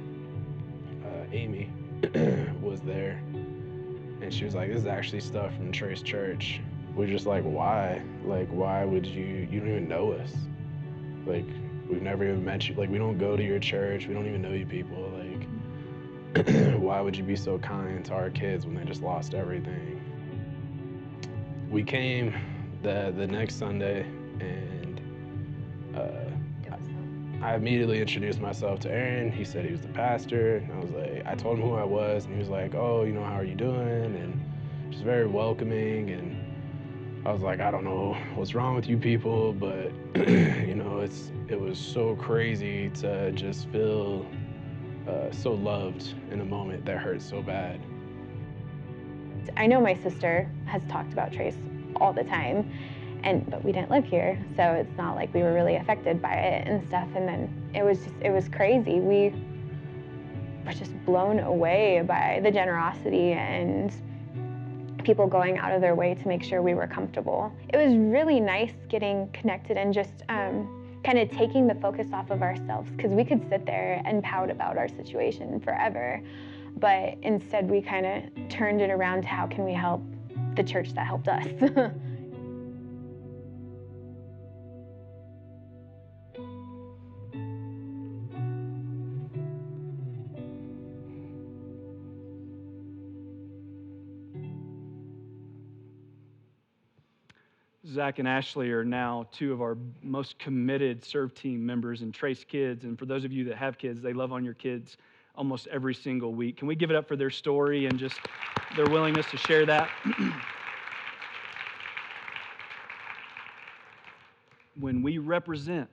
uh, 1.03 1.25
Amy, 1.33 1.69
was 2.61 2.79
there. 2.81 3.21
And 4.21 4.33
she 4.33 4.45
was 4.45 4.55
like, 4.55 4.69
this 4.69 4.79
is 4.79 4.87
actually 4.87 5.19
stuff 5.19 5.53
from 5.55 5.73
Trace 5.73 6.01
Church. 6.01 6.61
We're 6.97 7.07
just 7.07 7.27
like, 7.27 7.43
why? 7.43 8.01
Like, 8.25 8.49
why 8.49 8.83
would 8.83 9.05
you, 9.05 9.47
you 9.49 9.59
don't 9.59 9.69
even 9.69 9.87
know 9.87 10.13
us. 10.13 10.33
Like, 11.27 11.45
we've 11.87 12.01
never 12.01 12.23
even 12.23 12.43
met 12.43 12.67
you. 12.67 12.75
Like, 12.75 12.89
we 12.89 12.97
don't 12.97 13.17
go 13.17 13.37
to 13.37 13.43
your 13.43 13.59
church. 13.59 14.07
We 14.07 14.15
don't 14.15 14.25
even 14.25 14.41
know 14.41 14.51
you 14.51 14.65
people. 14.65 15.13
Like, 16.35 16.47
why 16.79 16.99
would 16.99 17.15
you 17.15 17.23
be 17.23 17.35
so 17.35 17.59
kind 17.59 18.03
to 18.05 18.13
our 18.13 18.31
kids 18.31 18.65
when 18.65 18.75
they 18.75 18.83
just 18.83 19.03
lost 19.03 19.35
everything? 19.35 20.01
We 21.69 21.83
came 21.83 22.33
the, 22.81 23.13
the 23.15 23.27
next 23.27 23.59
Sunday 23.59 24.01
and 24.39 24.99
uh, 25.95 26.27
I 27.41 27.53
immediately 27.53 28.01
introduced 28.01 28.41
myself 28.41 28.79
to 28.81 28.91
Aaron. 28.91 29.31
He 29.31 29.45
said 29.45 29.63
he 29.63 29.71
was 29.71 29.81
the 29.81 29.87
pastor. 29.89 30.57
And 30.57 30.73
I 30.73 30.79
was 30.79 30.89
like, 30.89 31.23
I 31.27 31.35
told 31.35 31.59
him 31.59 31.65
who 31.65 31.75
I 31.75 31.83
was, 31.83 32.25
and 32.25 32.33
he 32.33 32.39
was 32.39 32.49
like, 32.49 32.73
oh, 32.73 33.03
you 33.03 33.13
know, 33.13 33.23
how 33.23 33.35
are 33.35 33.43
you 33.43 33.53
doing? 33.53 34.15
And 34.15 34.91
just 34.91 35.03
very 35.03 35.27
welcoming. 35.27 36.09
And 36.09 36.26
I 37.27 37.31
was 37.31 37.41
like, 37.41 37.59
I 37.59 37.71
don't 37.71 37.83
know 37.83 38.15
what's 38.35 38.55
wrong 38.55 38.73
with 38.73 38.87
you 38.87 38.95
people, 38.95 39.51
but 39.51 39.91
you 40.15 40.75
know, 40.75 40.99
it's 40.99 41.29
it 41.49 41.59
was 41.59 41.77
so 41.77 42.15
crazy 42.15 42.89
to 43.01 43.33
just 43.33 43.67
feel 43.67 44.25
uh, 45.05 45.29
so 45.31 45.51
loved 45.51 46.13
in 46.31 46.39
a 46.39 46.45
moment 46.45 46.85
that 46.85 46.99
hurt 46.99 47.21
so 47.21 47.41
bad. 47.41 47.81
I 49.57 49.67
know 49.67 49.81
my 49.81 49.93
sister 49.93 50.49
has 50.67 50.81
talked 50.85 51.11
about 51.11 51.33
Trace 51.33 51.57
all 51.97 52.13
the 52.13 52.23
time 52.23 52.71
and 53.23 53.49
but 53.49 53.61
we 53.61 53.73
didn't 53.73 53.91
live 53.91 54.05
here 54.05 54.41
so 54.55 54.63
it's 54.73 54.97
not 54.97 55.15
like 55.15 55.33
we 55.33 55.41
were 55.41 55.53
really 55.53 55.75
affected 55.75 56.21
by 56.21 56.33
it 56.33 56.65
and 56.65 56.85
stuff 56.87 57.09
and 57.15 57.27
then 57.27 57.71
it 57.73 57.83
was 57.83 57.97
just 57.97 58.15
it 58.21 58.29
was 58.29 58.47
crazy 58.47 58.99
we 58.99 59.33
were 60.63 60.73
just 60.73 60.93
blown 61.03 61.39
away 61.39 62.03
by 62.05 62.39
the 62.43 62.51
generosity 62.51 63.31
and 63.31 63.91
people 65.07 65.25
going 65.25 65.57
out 65.57 65.71
of 65.71 65.79
their 65.79 65.95
way 65.95 66.13
to 66.13 66.27
make 66.27 66.43
sure 66.43 66.61
we 66.61 66.73
were 66.73 66.85
comfortable. 66.85 67.51
It 67.69 67.77
was 67.77 67.95
really 67.95 68.41
nice 68.41 68.73
getting 68.89 69.29
connected 69.31 69.77
and 69.77 69.93
just 69.93 70.11
um, 70.27 70.99
kind 71.05 71.17
of 71.17 71.31
taking 71.31 71.65
the 71.65 71.75
focus 71.75 72.07
off 72.11 72.29
of 72.29 72.41
ourselves 72.41 72.91
because 72.91 73.11
we 73.11 73.23
could 73.23 73.47
sit 73.49 73.65
there 73.65 74.01
and 74.05 74.21
pout 74.21 74.51
about 74.51 74.77
our 74.77 74.89
situation 74.89 75.61
forever 75.61 76.21
but 76.79 77.15
instead 77.21 77.69
we 77.69 77.81
kind 77.81 78.05
of 78.05 78.49
turned 78.49 78.81
it 78.81 78.89
around 78.89 79.21
to 79.21 79.27
how 79.27 79.47
can 79.47 79.63
we 79.63 79.73
help 79.73 80.01
the 80.55 80.63
church 80.63 80.93
that 80.93 81.05
helped 81.05 81.27
us 81.27 81.45
Zach 97.89 98.19
and 98.19 98.27
Ashley 98.27 98.71
are 98.71 98.83
now 98.83 99.27
two 99.31 99.53
of 99.53 99.61
our 99.61 99.77
most 100.03 100.37
committed 100.39 101.05
serve 101.05 101.33
team 101.33 101.65
members 101.65 102.01
and 102.01 102.13
Trace 102.13 102.43
Kids. 102.43 102.83
And 102.83 102.99
for 102.99 103.05
those 103.05 103.23
of 103.23 103.31
you 103.31 103.45
that 103.45 103.55
have 103.55 103.77
kids, 103.77 104.01
they 104.01 104.11
love 104.13 104.33
on 104.33 104.43
your 104.43 104.55
kids 104.55 104.97
almost 105.35 105.67
every 105.67 105.93
single 105.93 106.33
week. 106.33 106.57
Can 106.57 106.67
we 106.67 106.75
give 106.75 106.89
it 106.89 106.97
up 106.97 107.07
for 107.07 107.15
their 107.15 107.29
story 107.29 107.85
and 107.85 107.97
just 107.97 108.19
their 108.75 108.87
willingness 108.87 109.29
to 109.31 109.37
share 109.37 109.65
that? 109.65 109.89
when 114.79 115.01
we 115.01 115.17
represent 115.17 115.89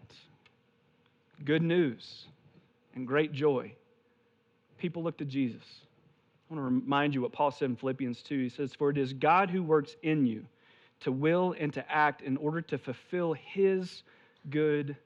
good 1.44 1.62
news 1.62 2.26
and 2.94 3.06
great 3.06 3.32
joy, 3.32 3.72
people 4.78 5.02
look 5.02 5.16
to 5.18 5.24
Jesus. 5.24 5.62
I 6.50 6.54
want 6.54 6.66
to 6.66 6.74
remind 6.74 7.14
you 7.14 7.22
what 7.22 7.32
Paul 7.32 7.52
said 7.52 7.70
in 7.70 7.76
Philippians 7.76 8.20
2. 8.22 8.38
He 8.38 8.48
says, 8.48 8.74
For 8.74 8.90
it 8.90 8.98
is 8.98 9.12
God 9.12 9.48
who 9.48 9.62
works 9.62 9.94
in 10.02 10.26
you 10.26 10.44
to 11.04 11.12
will 11.12 11.54
and 11.58 11.72
to 11.72 11.92
act 11.92 12.22
in 12.22 12.36
order 12.36 12.60
to 12.60 12.78
fulfill 12.78 13.34
his 13.34 14.02
good 14.50 14.96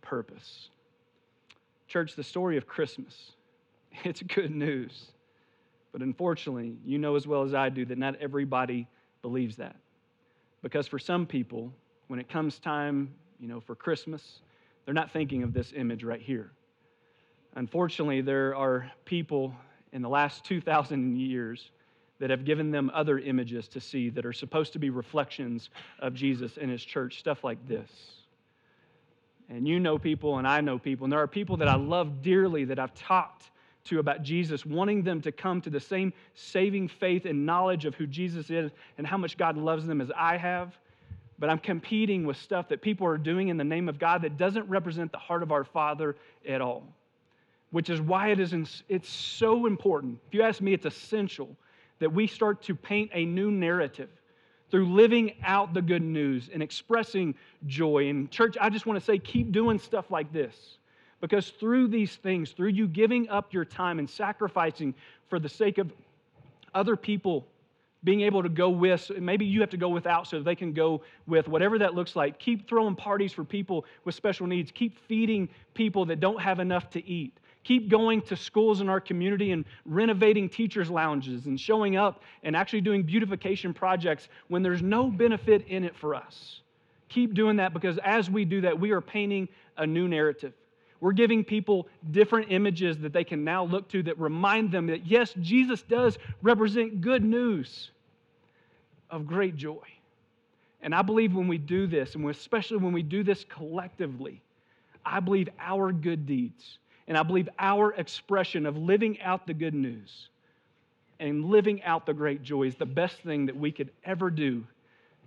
purpose. 0.00 0.70
Church, 1.86 2.14
the 2.16 2.24
story 2.24 2.56
of 2.56 2.66
Christmas, 2.66 3.32
it's 4.04 4.22
good 4.22 4.54
news. 4.54 5.08
But 5.92 6.02
unfortunately, 6.02 6.76
you 6.84 6.98
know 6.98 7.16
as 7.16 7.26
well 7.26 7.42
as 7.42 7.52
I 7.52 7.68
do 7.68 7.84
that 7.86 7.98
not 7.98 8.16
everybody 8.16 8.86
believes 9.22 9.56
that. 9.56 9.76
Because 10.62 10.86
for 10.86 10.98
some 10.98 11.26
people, 11.26 11.72
when 12.06 12.20
it 12.20 12.28
comes 12.28 12.58
time, 12.58 13.12
you 13.40 13.48
know, 13.48 13.60
for 13.60 13.74
Christmas, 13.74 14.40
they're 14.84 14.94
not 14.94 15.10
thinking 15.10 15.42
of 15.42 15.52
this 15.52 15.72
image 15.74 16.04
right 16.04 16.20
here. 16.20 16.52
Unfortunately, 17.56 18.20
there 18.20 18.54
are 18.54 18.90
people 19.04 19.52
in 19.92 20.02
the 20.02 20.08
last 20.08 20.44
2,000 20.44 21.16
years 21.16 21.70
that 22.20 22.30
have 22.30 22.44
given 22.44 22.70
them 22.70 22.90
other 22.94 23.18
images 23.18 23.66
to 23.66 23.80
see 23.80 24.10
that 24.10 24.24
are 24.24 24.32
supposed 24.32 24.74
to 24.74 24.78
be 24.78 24.90
reflections 24.90 25.70
of 25.98 26.14
Jesus 26.14 26.58
and 26.60 26.70
his 26.70 26.84
church, 26.84 27.18
stuff 27.18 27.42
like 27.42 27.66
this. 27.66 27.90
And 29.48 29.66
you 29.66 29.80
know 29.80 29.98
people, 29.98 30.38
and 30.38 30.46
I 30.46 30.60
know 30.60 30.78
people, 30.78 31.04
and 31.04 31.12
there 31.12 31.20
are 31.20 31.26
people 31.26 31.56
that 31.56 31.66
I 31.66 31.74
love 31.74 32.22
dearly 32.22 32.64
that 32.66 32.78
I've 32.78 32.94
talked 32.94 33.50
to 33.84 33.98
about 33.98 34.22
Jesus, 34.22 34.66
wanting 34.66 35.02
them 35.02 35.22
to 35.22 35.32
come 35.32 35.62
to 35.62 35.70
the 35.70 35.80
same 35.80 36.12
saving 36.34 36.88
faith 36.88 37.24
and 37.24 37.46
knowledge 37.46 37.86
of 37.86 37.94
who 37.94 38.06
Jesus 38.06 38.50
is 38.50 38.70
and 38.98 39.06
how 39.06 39.16
much 39.16 39.38
God 39.38 39.56
loves 39.56 39.86
them 39.86 40.02
as 40.02 40.12
I 40.14 40.36
have. 40.36 40.76
But 41.38 41.48
I'm 41.48 41.58
competing 41.58 42.26
with 42.26 42.36
stuff 42.36 42.68
that 42.68 42.82
people 42.82 43.06
are 43.06 43.16
doing 43.16 43.48
in 43.48 43.56
the 43.56 43.64
name 43.64 43.88
of 43.88 43.98
God 43.98 44.20
that 44.22 44.36
doesn't 44.36 44.68
represent 44.68 45.10
the 45.10 45.18
heart 45.18 45.42
of 45.42 45.52
our 45.52 45.64
Father 45.64 46.16
at 46.46 46.60
all. 46.60 46.84
Which 47.70 47.88
is 47.88 48.00
why 48.00 48.28
it 48.28 48.40
is 48.40 48.54
it's 48.88 49.08
so 49.08 49.64
important. 49.64 50.18
If 50.28 50.34
you 50.34 50.42
ask 50.42 50.60
me, 50.60 50.74
it's 50.74 50.84
essential 50.84 51.56
that 52.00 52.12
we 52.12 52.26
start 52.26 52.62
to 52.64 52.74
paint 52.74 53.10
a 53.14 53.24
new 53.24 53.50
narrative 53.50 54.10
through 54.70 54.92
living 54.92 55.34
out 55.44 55.74
the 55.74 55.82
good 55.82 56.02
news 56.02 56.48
and 56.52 56.62
expressing 56.62 57.34
joy. 57.66 58.08
And, 58.08 58.30
church, 58.30 58.56
I 58.60 58.70
just 58.70 58.86
want 58.86 58.98
to 58.98 59.04
say 59.04 59.18
keep 59.18 59.52
doing 59.52 59.78
stuff 59.78 60.10
like 60.10 60.32
this. 60.32 60.78
Because 61.20 61.50
through 61.50 61.88
these 61.88 62.16
things, 62.16 62.52
through 62.52 62.70
you 62.70 62.88
giving 62.88 63.28
up 63.28 63.52
your 63.52 63.64
time 63.64 63.98
and 63.98 64.08
sacrificing 64.08 64.94
for 65.28 65.38
the 65.38 65.48
sake 65.48 65.78
of 65.78 65.92
other 66.74 66.96
people 66.96 67.46
being 68.02 68.22
able 68.22 68.42
to 68.42 68.48
go 68.48 68.70
with, 68.70 69.10
maybe 69.18 69.44
you 69.44 69.60
have 69.60 69.68
to 69.70 69.76
go 69.76 69.90
without 69.90 70.26
so 70.26 70.40
they 70.40 70.54
can 70.54 70.72
go 70.72 71.02
with, 71.26 71.46
whatever 71.48 71.78
that 71.78 71.94
looks 71.94 72.16
like. 72.16 72.38
Keep 72.38 72.66
throwing 72.66 72.96
parties 72.96 73.32
for 73.32 73.44
people 73.44 73.84
with 74.04 74.14
special 74.14 74.46
needs. 74.46 74.70
Keep 74.70 74.98
feeding 75.06 75.50
people 75.74 76.06
that 76.06 76.20
don't 76.20 76.40
have 76.40 76.60
enough 76.60 76.88
to 76.90 77.06
eat. 77.06 77.36
Keep 77.62 77.90
going 77.90 78.22
to 78.22 78.36
schools 78.36 78.80
in 78.80 78.88
our 78.88 79.00
community 79.00 79.52
and 79.52 79.64
renovating 79.84 80.48
teachers' 80.48 80.88
lounges 80.88 81.46
and 81.46 81.60
showing 81.60 81.96
up 81.96 82.22
and 82.42 82.56
actually 82.56 82.80
doing 82.80 83.02
beautification 83.02 83.74
projects 83.74 84.28
when 84.48 84.62
there's 84.62 84.82
no 84.82 85.10
benefit 85.10 85.66
in 85.68 85.84
it 85.84 85.94
for 85.94 86.14
us. 86.14 86.60
Keep 87.10 87.34
doing 87.34 87.56
that 87.56 87.74
because 87.74 87.98
as 87.98 88.30
we 88.30 88.44
do 88.44 88.62
that, 88.62 88.78
we 88.78 88.92
are 88.92 89.00
painting 89.00 89.48
a 89.76 89.86
new 89.86 90.08
narrative. 90.08 90.54
We're 91.00 91.12
giving 91.12 91.44
people 91.44 91.88
different 92.10 92.50
images 92.50 92.98
that 92.98 93.12
they 93.12 93.24
can 93.24 93.42
now 93.42 93.64
look 93.64 93.88
to 93.90 94.02
that 94.04 94.18
remind 94.18 94.70
them 94.70 94.86
that, 94.86 95.06
yes, 95.06 95.34
Jesus 95.40 95.82
does 95.82 96.18
represent 96.42 97.00
good 97.00 97.24
news 97.24 97.90
of 99.10 99.26
great 99.26 99.56
joy. 99.56 99.82
And 100.82 100.94
I 100.94 101.02
believe 101.02 101.34
when 101.34 101.48
we 101.48 101.58
do 101.58 101.86
this, 101.86 102.14
and 102.14 102.28
especially 102.30 102.78
when 102.78 102.92
we 102.92 103.02
do 103.02 103.22
this 103.22 103.44
collectively, 103.44 104.40
I 105.04 105.20
believe 105.20 105.48
our 105.58 105.92
good 105.92 106.26
deeds 106.26 106.78
and 107.10 107.18
I 107.18 107.24
believe 107.24 107.48
our 107.58 107.92
expression 107.94 108.66
of 108.66 108.76
living 108.76 109.20
out 109.20 109.44
the 109.44 109.52
good 109.52 109.74
news 109.74 110.28
and 111.18 111.44
living 111.46 111.82
out 111.82 112.06
the 112.06 112.14
great 112.14 112.40
joy 112.40 112.68
is 112.68 112.76
the 112.76 112.86
best 112.86 113.16
thing 113.22 113.46
that 113.46 113.56
we 113.56 113.72
could 113.72 113.90
ever 114.04 114.30
do 114.30 114.64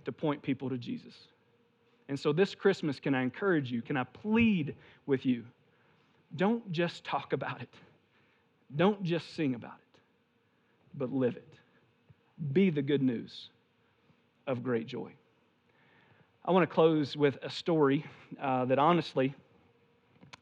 to 0.06 0.10
point 0.10 0.40
people 0.40 0.70
to 0.70 0.78
Jesus. 0.78 1.12
And 2.08 2.18
so 2.18 2.32
this 2.32 2.54
Christmas, 2.54 2.98
can 2.98 3.14
I 3.14 3.22
encourage 3.22 3.70
you? 3.70 3.82
Can 3.82 3.98
I 3.98 4.04
plead 4.04 4.74
with 5.04 5.26
you? 5.26 5.44
Don't 6.36 6.72
just 6.72 7.04
talk 7.04 7.34
about 7.34 7.60
it, 7.60 7.68
don't 8.74 9.02
just 9.02 9.34
sing 9.34 9.54
about 9.54 9.76
it, 9.76 10.00
but 10.94 11.12
live 11.12 11.36
it. 11.36 11.52
Be 12.54 12.70
the 12.70 12.80
good 12.80 13.02
news 13.02 13.50
of 14.46 14.62
great 14.62 14.86
joy. 14.86 15.12
I 16.46 16.50
want 16.50 16.66
to 16.66 16.74
close 16.74 17.14
with 17.14 17.36
a 17.42 17.50
story 17.50 18.06
uh, 18.40 18.64
that 18.64 18.78
honestly, 18.78 19.34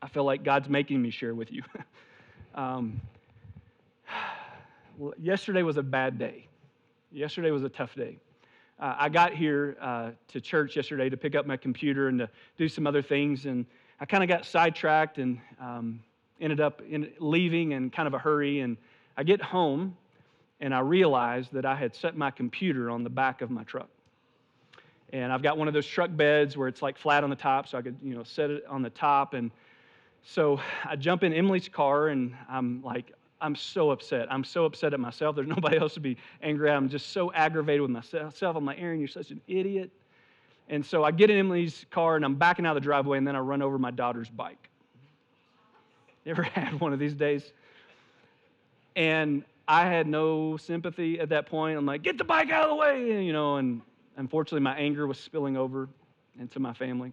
I 0.02 0.08
feel 0.08 0.24
like 0.24 0.42
God's 0.42 0.68
making 0.68 1.00
me 1.00 1.10
share 1.10 1.32
with 1.32 1.52
you. 1.52 1.62
um, 2.56 3.00
yesterday 5.16 5.62
was 5.62 5.76
a 5.76 5.82
bad 5.82 6.18
day. 6.18 6.48
Yesterday 7.12 7.52
was 7.52 7.62
a 7.62 7.68
tough 7.68 7.94
day. 7.94 8.18
Uh, 8.80 8.96
I 8.98 9.08
got 9.08 9.32
here 9.32 9.76
uh, 9.80 10.10
to 10.28 10.40
church 10.40 10.74
yesterday 10.74 11.08
to 11.08 11.16
pick 11.16 11.36
up 11.36 11.46
my 11.46 11.56
computer 11.56 12.08
and 12.08 12.18
to 12.18 12.28
do 12.58 12.68
some 12.68 12.84
other 12.84 13.00
things, 13.00 13.46
and 13.46 13.64
I 14.00 14.04
kind 14.04 14.24
of 14.24 14.28
got 14.28 14.44
sidetracked 14.44 15.18
and 15.18 15.38
um, 15.60 16.02
ended 16.40 16.60
up 16.60 16.82
in 16.82 17.12
leaving 17.20 17.70
in 17.70 17.90
kind 17.90 18.08
of 18.08 18.14
a 18.14 18.18
hurry. 18.18 18.58
And 18.58 18.76
I 19.16 19.22
get 19.22 19.40
home, 19.40 19.96
and 20.60 20.74
I 20.74 20.80
realized 20.80 21.52
that 21.52 21.64
I 21.64 21.76
had 21.76 21.94
set 21.94 22.16
my 22.16 22.32
computer 22.32 22.90
on 22.90 23.04
the 23.04 23.10
back 23.10 23.40
of 23.40 23.52
my 23.52 23.62
truck. 23.62 23.88
And 25.12 25.32
I've 25.32 25.42
got 25.42 25.58
one 25.58 25.68
of 25.68 25.74
those 25.74 25.86
truck 25.86 26.10
beds 26.16 26.56
where 26.56 26.66
it's 26.66 26.82
like 26.82 26.98
flat 26.98 27.22
on 27.22 27.30
the 27.30 27.36
top, 27.36 27.68
so 27.68 27.78
I 27.78 27.82
could, 27.82 27.96
you 28.02 28.16
know, 28.16 28.24
set 28.24 28.50
it 28.50 28.64
on 28.68 28.82
the 28.82 28.90
top 28.90 29.34
and 29.34 29.52
so 30.24 30.60
I 30.84 30.96
jump 30.96 31.24
in 31.24 31.32
Emily's 31.32 31.68
car 31.68 32.08
and 32.08 32.34
I'm 32.48 32.82
like, 32.82 33.12
I'm 33.40 33.56
so 33.56 33.90
upset. 33.90 34.30
I'm 34.30 34.44
so 34.44 34.64
upset 34.64 34.94
at 34.94 35.00
myself. 35.00 35.34
There's 35.34 35.48
nobody 35.56 35.76
else 35.76 35.94
to 35.94 36.00
be 36.00 36.16
angry 36.42 36.70
at. 36.70 36.76
I'm 36.76 36.88
just 36.88 37.10
so 37.10 37.32
aggravated 37.32 37.82
with 37.82 37.90
myself. 37.90 38.40
I'm 38.40 38.64
like, 38.64 38.80
Aaron, 38.80 39.00
you're 39.00 39.08
such 39.08 39.30
an 39.30 39.40
idiot. 39.48 39.90
And 40.68 40.86
so 40.86 41.04
I 41.04 41.10
get 41.10 41.28
in 41.28 41.38
Emily's 41.38 41.84
car 41.90 42.16
and 42.16 42.24
I'm 42.24 42.36
backing 42.36 42.64
out 42.64 42.76
of 42.76 42.82
the 42.82 42.86
driveway 42.86 43.18
and 43.18 43.26
then 43.26 43.36
I 43.36 43.40
run 43.40 43.62
over 43.62 43.78
my 43.78 43.90
daughter's 43.90 44.30
bike. 44.30 44.68
You 46.24 46.30
ever 46.30 46.44
had 46.44 46.80
one 46.80 46.92
of 46.92 46.98
these 46.98 47.14
days? 47.14 47.52
And 48.94 49.44
I 49.66 49.86
had 49.86 50.06
no 50.06 50.56
sympathy 50.56 51.18
at 51.18 51.28
that 51.30 51.46
point. 51.46 51.76
I'm 51.76 51.86
like, 51.86 52.02
get 52.02 52.16
the 52.16 52.24
bike 52.24 52.50
out 52.50 52.64
of 52.64 52.70
the 52.70 52.76
way, 52.76 53.24
you 53.24 53.32
know, 53.32 53.56
and 53.56 53.80
unfortunately 54.16 54.60
my 54.60 54.76
anger 54.76 55.06
was 55.06 55.18
spilling 55.18 55.56
over 55.56 55.88
into 56.38 56.60
my 56.60 56.72
family. 56.72 57.12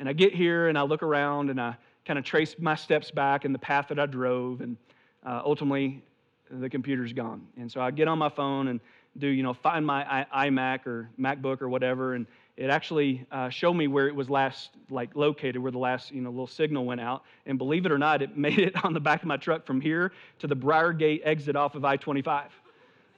And 0.00 0.08
I 0.08 0.14
get 0.14 0.34
here 0.34 0.68
and 0.68 0.78
I 0.78 0.82
look 0.82 1.02
around 1.02 1.50
and 1.50 1.60
I 1.60 1.76
kind 2.06 2.18
of 2.18 2.24
trace 2.24 2.56
my 2.58 2.74
steps 2.74 3.10
back 3.10 3.44
and 3.44 3.54
the 3.54 3.58
path 3.58 3.86
that 3.88 3.98
I 3.98 4.06
drove, 4.06 4.62
and 4.62 4.76
uh, 5.24 5.42
ultimately 5.44 6.02
the 6.50 6.70
computer's 6.70 7.12
gone. 7.12 7.46
And 7.58 7.70
so 7.70 7.82
I 7.82 7.90
get 7.90 8.08
on 8.08 8.18
my 8.18 8.30
phone 8.30 8.68
and 8.68 8.80
do, 9.18 9.28
you 9.28 9.42
know, 9.42 9.52
find 9.52 9.84
my 9.84 10.26
iMac 10.34 10.86
or 10.86 11.10
MacBook 11.20 11.60
or 11.60 11.68
whatever, 11.68 12.14
and 12.14 12.26
it 12.56 12.70
actually 12.70 13.26
uh, 13.30 13.50
showed 13.50 13.74
me 13.74 13.88
where 13.88 14.08
it 14.08 14.14
was 14.14 14.30
last 14.30 14.70
like 14.88 15.14
located, 15.14 15.58
where 15.58 15.70
the 15.70 15.78
last 15.78 16.12
you 16.12 16.22
know 16.22 16.30
little 16.30 16.46
signal 16.46 16.86
went 16.86 17.00
out. 17.00 17.24
And 17.44 17.58
believe 17.58 17.84
it 17.84 17.92
or 17.92 17.98
not, 17.98 18.22
it 18.22 18.36
made 18.38 18.58
it 18.58 18.82
on 18.84 18.94
the 18.94 19.00
back 19.00 19.20
of 19.20 19.28
my 19.28 19.36
truck 19.36 19.66
from 19.66 19.82
here 19.82 20.12
to 20.38 20.46
the 20.46 20.56
Briargate 20.56 21.20
exit 21.24 21.56
off 21.56 21.74
of 21.74 21.84
I-25. 21.84 22.44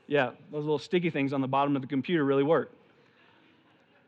Yeah, 0.08 0.30
those 0.50 0.64
little 0.64 0.80
sticky 0.80 1.10
things 1.10 1.32
on 1.32 1.40
the 1.40 1.48
bottom 1.48 1.76
of 1.76 1.82
the 1.82 1.88
computer 1.88 2.24
really 2.24 2.42
work. 2.42 2.72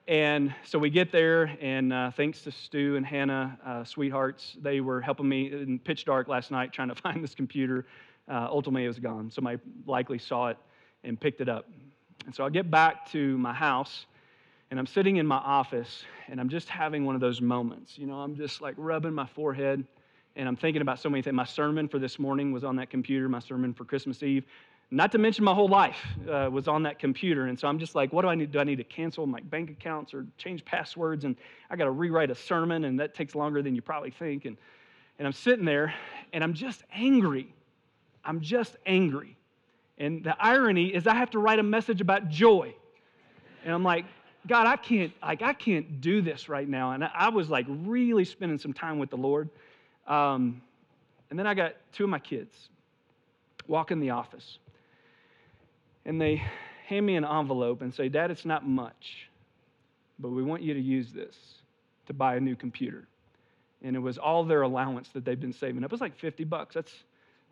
And 0.06 0.54
so 0.64 0.78
we 0.78 0.90
get 0.90 1.10
there, 1.10 1.56
and 1.62 1.90
uh, 1.90 2.10
thanks 2.10 2.42
to 2.42 2.52
Stu 2.52 2.96
and 2.96 3.06
Hannah, 3.06 3.58
uh, 3.64 3.84
sweethearts, 3.84 4.54
they 4.60 4.82
were 4.82 5.00
helping 5.00 5.26
me 5.26 5.50
in 5.50 5.78
pitch 5.78 6.04
dark 6.04 6.28
last 6.28 6.50
night 6.50 6.74
trying 6.74 6.88
to 6.88 6.94
find 7.02 7.24
this 7.24 7.34
computer. 7.34 7.86
Uh, 8.28 8.46
ultimately, 8.50 8.84
it 8.84 8.88
was 8.88 8.98
gone. 8.98 9.30
Somebody 9.30 9.58
likely 9.86 10.18
saw 10.18 10.48
it 10.48 10.58
and 11.04 11.18
picked 11.18 11.40
it 11.40 11.48
up. 11.48 11.66
And 12.26 12.34
so 12.34 12.44
I 12.44 12.50
get 12.50 12.70
back 12.70 13.10
to 13.12 13.38
my 13.38 13.54
house, 13.54 14.04
and 14.70 14.78
I'm 14.78 14.86
sitting 14.86 15.16
in 15.16 15.26
my 15.26 15.36
office, 15.36 16.04
and 16.28 16.38
I'm 16.38 16.50
just 16.50 16.68
having 16.68 17.06
one 17.06 17.14
of 17.14 17.22
those 17.22 17.40
moments. 17.40 17.96
You 17.96 18.06
know, 18.06 18.16
I'm 18.16 18.36
just 18.36 18.60
like 18.60 18.74
rubbing 18.76 19.14
my 19.14 19.26
forehead, 19.26 19.86
and 20.36 20.46
I'm 20.46 20.56
thinking 20.56 20.82
about 20.82 20.98
so 20.98 21.08
many 21.08 21.22
things. 21.22 21.34
My 21.34 21.44
sermon 21.46 21.88
for 21.88 21.98
this 21.98 22.18
morning 22.18 22.52
was 22.52 22.62
on 22.62 22.76
that 22.76 22.90
computer, 22.90 23.26
my 23.30 23.40
sermon 23.40 23.72
for 23.72 23.86
Christmas 23.86 24.22
Eve. 24.22 24.44
Not 24.94 25.10
to 25.10 25.18
mention 25.18 25.44
my 25.44 25.52
whole 25.52 25.66
life 25.66 25.96
uh, 26.30 26.48
was 26.52 26.68
on 26.68 26.84
that 26.84 27.00
computer. 27.00 27.46
And 27.46 27.58
so 27.58 27.66
I'm 27.66 27.80
just 27.80 27.96
like, 27.96 28.12
what 28.12 28.22
do 28.22 28.28
I 28.28 28.36
need? 28.36 28.52
Do 28.52 28.60
I 28.60 28.64
need 28.64 28.76
to 28.76 28.84
cancel 28.84 29.26
my 29.26 29.40
bank 29.40 29.68
accounts 29.70 30.14
or 30.14 30.24
change 30.38 30.64
passwords? 30.64 31.24
And 31.24 31.34
I 31.68 31.74
got 31.74 31.86
to 31.86 31.90
rewrite 31.90 32.30
a 32.30 32.34
sermon, 32.36 32.84
and 32.84 33.00
that 33.00 33.12
takes 33.12 33.34
longer 33.34 33.60
than 33.60 33.74
you 33.74 33.82
probably 33.82 34.12
think. 34.12 34.44
And, 34.44 34.56
and 35.18 35.26
I'm 35.26 35.32
sitting 35.32 35.64
there, 35.64 35.92
and 36.32 36.44
I'm 36.44 36.54
just 36.54 36.84
angry. 36.92 37.52
I'm 38.24 38.40
just 38.40 38.76
angry. 38.86 39.36
And 39.98 40.22
the 40.22 40.36
irony 40.38 40.94
is 40.94 41.08
I 41.08 41.16
have 41.16 41.30
to 41.30 41.40
write 41.40 41.58
a 41.58 41.64
message 41.64 42.00
about 42.00 42.28
joy. 42.28 42.72
And 43.64 43.74
I'm 43.74 43.82
like, 43.82 44.04
God, 44.46 44.68
I 44.68 44.76
can't, 44.76 45.12
like, 45.20 45.42
I 45.42 45.54
can't 45.54 46.00
do 46.00 46.22
this 46.22 46.48
right 46.48 46.68
now. 46.68 46.92
And 46.92 47.02
I, 47.02 47.30
was 47.30 47.50
like 47.50 47.66
really 47.68 48.24
spending 48.24 48.58
some 48.58 48.72
time 48.72 49.00
with 49.00 49.10
the 49.10 49.16
Lord. 49.16 49.50
Um, 50.06 50.62
and 51.30 51.38
then 51.38 51.48
I 51.48 51.54
got 51.54 51.74
two 51.92 52.04
of 52.04 52.10
my 52.10 52.20
kids 52.20 52.68
walk 53.66 53.90
in 53.90 53.98
the 53.98 54.10
office 54.10 54.58
and 56.06 56.20
they 56.20 56.42
hand 56.86 57.06
me 57.06 57.16
an 57.16 57.24
envelope 57.24 57.82
and 57.82 57.94
say, 57.94 58.08
Dad, 58.08 58.30
it's 58.30 58.44
not 58.44 58.66
much, 58.66 59.28
but 60.18 60.30
we 60.30 60.42
want 60.42 60.62
you 60.62 60.74
to 60.74 60.80
use 60.80 61.12
this 61.12 61.36
to 62.06 62.12
buy 62.12 62.36
a 62.36 62.40
new 62.40 62.54
computer. 62.54 63.06
And 63.82 63.96
it 63.96 64.00
was 64.00 64.18
all 64.18 64.44
their 64.44 64.62
allowance 64.62 65.08
that 65.10 65.24
they've 65.24 65.40
been 65.40 65.52
saving 65.52 65.82
up. 65.82 65.90
It 65.90 65.92
was 65.92 66.00
like 66.00 66.16
50 66.18 66.44
bucks. 66.44 66.74
That's 66.74 66.92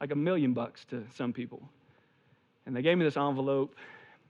like 0.01 0.13
a 0.13 0.17
million 0.17 0.53
bucks 0.53 0.85
to 0.91 1.05
some 1.17 1.33
people. 1.33 1.63
And 2.67 2.77
they 2.77 2.83
gave 2.83 2.97
me 2.97 3.05
this 3.05 3.17
envelope, 3.17 3.75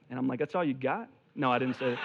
and 0.08 0.18
I'm 0.18 0.26
like, 0.26 0.38
That's 0.38 0.54
all 0.54 0.64
you 0.64 0.74
got? 0.74 1.08
No, 1.34 1.52
I 1.52 1.58
didn't 1.58 1.78
say 1.78 1.92
it. 1.92 1.98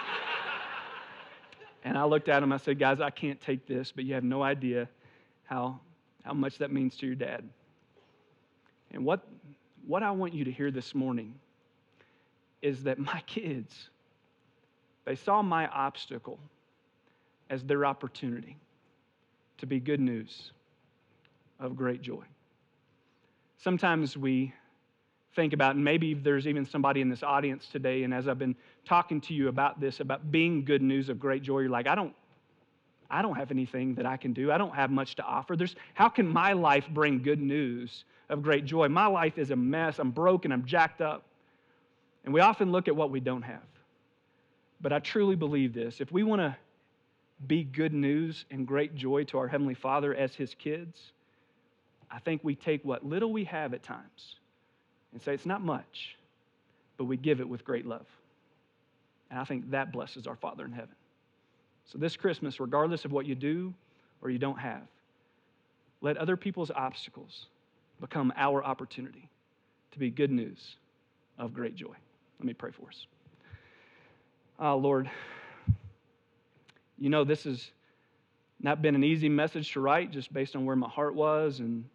and 1.83 1.97
I 1.97 2.03
looked 2.03 2.29
at 2.29 2.41
them, 2.41 2.51
I 2.51 2.57
said, 2.57 2.79
Guys, 2.79 2.99
I 2.99 3.09
can't 3.09 3.39
take 3.39 3.65
this, 3.65 3.91
but 3.95 4.03
you 4.03 4.13
have 4.13 4.23
no 4.23 4.43
idea 4.43 4.89
how, 5.45 5.79
how 6.23 6.33
much 6.33 6.57
that 6.57 6.71
means 6.71 6.97
to 6.97 7.05
your 7.05 7.15
dad. 7.15 7.47
And 8.91 9.05
what, 9.05 9.25
what 9.85 10.03
I 10.03 10.11
want 10.11 10.33
you 10.33 10.43
to 10.45 10.51
hear 10.51 10.71
this 10.71 10.93
morning 10.93 11.35
is 12.61 12.83
that 12.83 12.99
my 12.99 13.21
kids, 13.27 13.89
they 15.05 15.15
saw 15.15 15.41
my 15.41 15.67
obstacle 15.67 16.39
as 17.49 17.63
their 17.63 17.85
opportunity 17.85 18.57
to 19.57 19.65
be 19.65 19.79
good 19.79 19.99
news 19.99 20.51
of 21.59 21.75
great 21.75 22.01
joy. 22.01 22.23
Sometimes 23.57 24.15
we 24.15 24.53
think 25.35 25.53
about, 25.53 25.75
and 25.75 25.83
maybe 25.83 26.13
there's 26.13 26.47
even 26.47 26.65
somebody 26.65 27.01
in 27.01 27.09
this 27.09 27.23
audience 27.23 27.67
today, 27.71 28.03
and 28.03 28.13
as 28.13 28.27
I've 28.27 28.39
been 28.39 28.55
talking 28.85 29.21
to 29.21 29.33
you 29.33 29.47
about 29.47 29.79
this, 29.79 29.99
about 29.99 30.31
being 30.31 30.65
good 30.65 30.81
news 30.81 31.09
of 31.09 31.19
great 31.19 31.43
joy, 31.43 31.59
you're 31.59 31.69
like, 31.69 31.87
I 31.87 31.95
don't, 31.95 32.13
I 33.09 33.21
don't 33.21 33.35
have 33.35 33.51
anything 33.51 33.95
that 33.95 34.05
I 34.05 34.17
can 34.17 34.33
do. 34.33 34.51
I 34.51 34.57
don't 34.57 34.75
have 34.75 34.91
much 34.91 35.15
to 35.15 35.23
offer. 35.23 35.55
There's, 35.55 35.75
how 35.93 36.09
can 36.09 36.27
my 36.27 36.53
life 36.53 36.87
bring 36.89 37.21
good 37.21 37.39
news 37.39 38.03
of 38.29 38.41
great 38.41 38.65
joy? 38.65 38.89
My 38.89 39.07
life 39.07 39.37
is 39.37 39.51
a 39.51 39.55
mess. 39.55 39.99
I'm 39.99 40.11
broken. 40.11 40.51
I'm 40.51 40.65
jacked 40.65 41.01
up. 41.01 41.23
And 42.27 42.33
we 42.33 42.41
often 42.41 42.73
look 42.73 42.89
at 42.89 42.95
what 42.97 43.09
we 43.09 43.21
don't 43.21 43.43
have. 43.43 43.63
But 44.81 44.91
I 44.91 44.99
truly 44.99 45.37
believe 45.37 45.73
this. 45.73 46.01
If 46.01 46.11
we 46.11 46.23
want 46.23 46.41
to 46.41 46.57
be 47.47 47.63
good 47.63 47.93
news 47.93 48.43
and 48.51 48.67
great 48.67 48.95
joy 48.95 49.23
to 49.23 49.37
our 49.37 49.47
Heavenly 49.47 49.75
Father 49.75 50.13
as 50.13 50.35
His 50.35 50.53
kids, 50.53 51.13
I 52.11 52.19
think 52.19 52.43
we 52.43 52.53
take 52.53 52.83
what 52.83 53.05
little 53.05 53.31
we 53.31 53.45
have 53.45 53.73
at 53.73 53.81
times 53.81 54.35
and 55.13 55.21
say 55.21 55.33
it's 55.33 55.45
not 55.45 55.61
much, 55.61 56.17
but 56.97 57.05
we 57.05 57.15
give 57.15 57.39
it 57.39 57.47
with 57.47 57.63
great 57.63 57.85
love. 57.85 58.05
And 59.31 59.39
I 59.39 59.45
think 59.45 59.71
that 59.71 59.93
blesses 59.93 60.27
our 60.27 60.35
Father 60.35 60.65
in 60.65 60.73
heaven. 60.73 60.95
So, 61.85 61.97
this 61.97 62.17
Christmas, 62.17 62.59
regardless 62.59 63.05
of 63.05 63.13
what 63.13 63.25
you 63.25 63.35
do 63.35 63.73
or 64.21 64.29
you 64.29 64.37
don't 64.37 64.59
have, 64.59 64.83
let 66.01 66.17
other 66.17 66.35
people's 66.35 66.71
obstacles 66.71 67.45
become 68.01 68.33
our 68.35 68.65
opportunity 68.65 69.29
to 69.93 69.97
be 69.97 70.09
good 70.09 70.29
news 70.29 70.75
of 71.39 71.53
great 71.53 71.77
joy. 71.77 71.95
Let 72.39 72.45
me 72.45 72.53
pray 72.53 72.71
for 72.71 72.87
us. 72.87 73.05
Uh, 74.59 74.75
Lord, 74.75 75.09
you 76.97 77.09
know 77.09 77.23
this 77.23 77.43
has 77.43 77.71
not 78.59 78.81
been 78.81 78.95
an 78.95 79.03
easy 79.03 79.29
message 79.29 79.71
to 79.73 79.79
write 79.79 80.11
just 80.11 80.33
based 80.33 80.55
on 80.55 80.65
where 80.65 80.75
my 80.75 80.89
heart 80.89 81.15
was. 81.15 81.59
And 81.59 81.85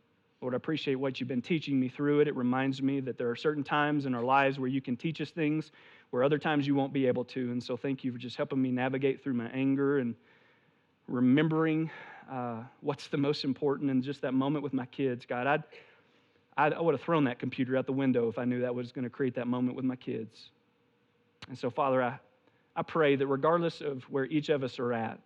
Lord, 0.40 0.54
I 0.54 0.56
appreciate 0.56 0.96
what 0.96 1.20
you've 1.20 1.28
been 1.28 1.42
teaching 1.42 1.78
me 1.78 1.88
through 1.88 2.20
it. 2.20 2.28
It 2.28 2.36
reminds 2.36 2.82
me 2.82 3.00
that 3.00 3.18
there 3.18 3.30
are 3.30 3.36
certain 3.36 3.64
times 3.64 4.06
in 4.06 4.14
our 4.14 4.22
lives 4.22 4.58
where 4.58 4.68
you 4.68 4.80
can 4.80 4.96
teach 4.96 5.20
us 5.20 5.30
things 5.30 5.70
where 6.10 6.22
other 6.22 6.38
times 6.38 6.66
you 6.66 6.74
won't 6.74 6.92
be 6.92 7.06
able 7.06 7.24
to. 7.24 7.50
And 7.52 7.62
so 7.62 7.76
thank 7.76 8.04
you 8.04 8.12
for 8.12 8.18
just 8.18 8.36
helping 8.36 8.60
me 8.60 8.70
navigate 8.70 9.22
through 9.22 9.34
my 9.34 9.48
anger 9.48 9.98
and 9.98 10.14
remembering 11.08 11.90
uh, 12.30 12.62
what's 12.80 13.08
the 13.08 13.16
most 13.16 13.44
important 13.44 13.90
in 13.90 14.02
just 14.02 14.20
that 14.22 14.34
moment 14.34 14.62
with 14.62 14.72
my 14.72 14.86
kids. 14.86 15.24
God, 15.26 15.46
I'd, 15.46 15.64
I'd, 16.56 16.72
I 16.72 16.80
would 16.80 16.94
have 16.94 17.02
thrown 17.02 17.24
that 17.24 17.38
computer 17.38 17.76
out 17.76 17.86
the 17.86 17.92
window 17.92 18.28
if 18.28 18.38
I 18.38 18.44
knew 18.44 18.60
that 18.60 18.74
was 18.74 18.92
going 18.92 19.04
to 19.04 19.10
create 19.10 19.34
that 19.34 19.46
moment 19.46 19.76
with 19.76 19.84
my 19.84 19.96
kids. 19.96 20.50
And 21.48 21.58
so, 21.58 21.70
Father, 21.70 22.02
I, 22.02 22.18
I 22.76 22.82
pray 22.82 23.16
that 23.16 23.26
regardless 23.26 23.80
of 23.80 24.02
where 24.04 24.26
each 24.26 24.48
of 24.48 24.62
us 24.62 24.78
are 24.78 24.92
at, 24.92 25.18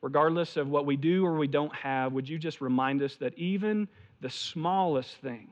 regardless 0.00 0.56
of 0.56 0.68
what 0.68 0.86
we 0.86 0.96
do 0.96 1.24
or 1.24 1.34
we 1.34 1.46
don't 1.46 1.74
have, 1.74 2.12
would 2.12 2.28
you 2.28 2.38
just 2.38 2.60
remind 2.60 3.02
us 3.02 3.16
that 3.16 3.36
even 3.38 3.88
the 4.20 4.30
smallest 4.30 5.16
thing 5.16 5.48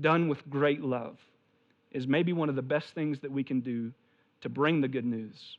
done 0.00 0.28
with 0.28 0.48
great 0.50 0.82
love 0.82 1.18
is 1.92 2.06
maybe 2.06 2.32
one 2.32 2.48
of 2.48 2.54
the 2.54 2.62
best 2.62 2.94
things 2.94 3.20
that 3.20 3.30
we 3.30 3.42
can 3.42 3.60
do 3.60 3.92
to 4.40 4.48
bring 4.48 4.80
the 4.80 4.88
good 4.88 5.06
news 5.06 5.58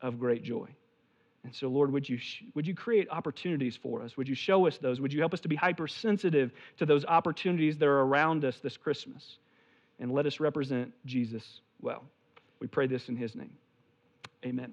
of 0.00 0.18
great 0.18 0.42
joy. 0.42 0.68
And 1.44 1.54
so, 1.54 1.68
Lord, 1.68 1.90
would 1.92 2.08
you, 2.08 2.18
would 2.54 2.66
you 2.66 2.74
create 2.74 3.08
opportunities 3.10 3.76
for 3.76 4.02
us? 4.02 4.16
Would 4.16 4.28
you 4.28 4.34
show 4.34 4.66
us 4.66 4.76
those? 4.78 5.00
Would 5.00 5.12
you 5.12 5.20
help 5.20 5.32
us 5.32 5.40
to 5.40 5.48
be 5.48 5.56
hypersensitive 5.56 6.52
to 6.76 6.86
those 6.86 7.04
opportunities 7.06 7.78
that 7.78 7.86
are 7.86 8.00
around 8.00 8.44
us 8.44 8.58
this 8.58 8.76
Christmas? 8.76 9.38
And 9.98 10.12
let 10.12 10.26
us 10.26 10.38
represent 10.38 10.92
Jesus 11.06 11.60
well. 11.80 12.04
We 12.60 12.66
pray 12.66 12.86
this 12.86 13.08
in 13.08 13.16
his 13.16 13.34
name. 13.34 13.52
Amen. 14.44 14.72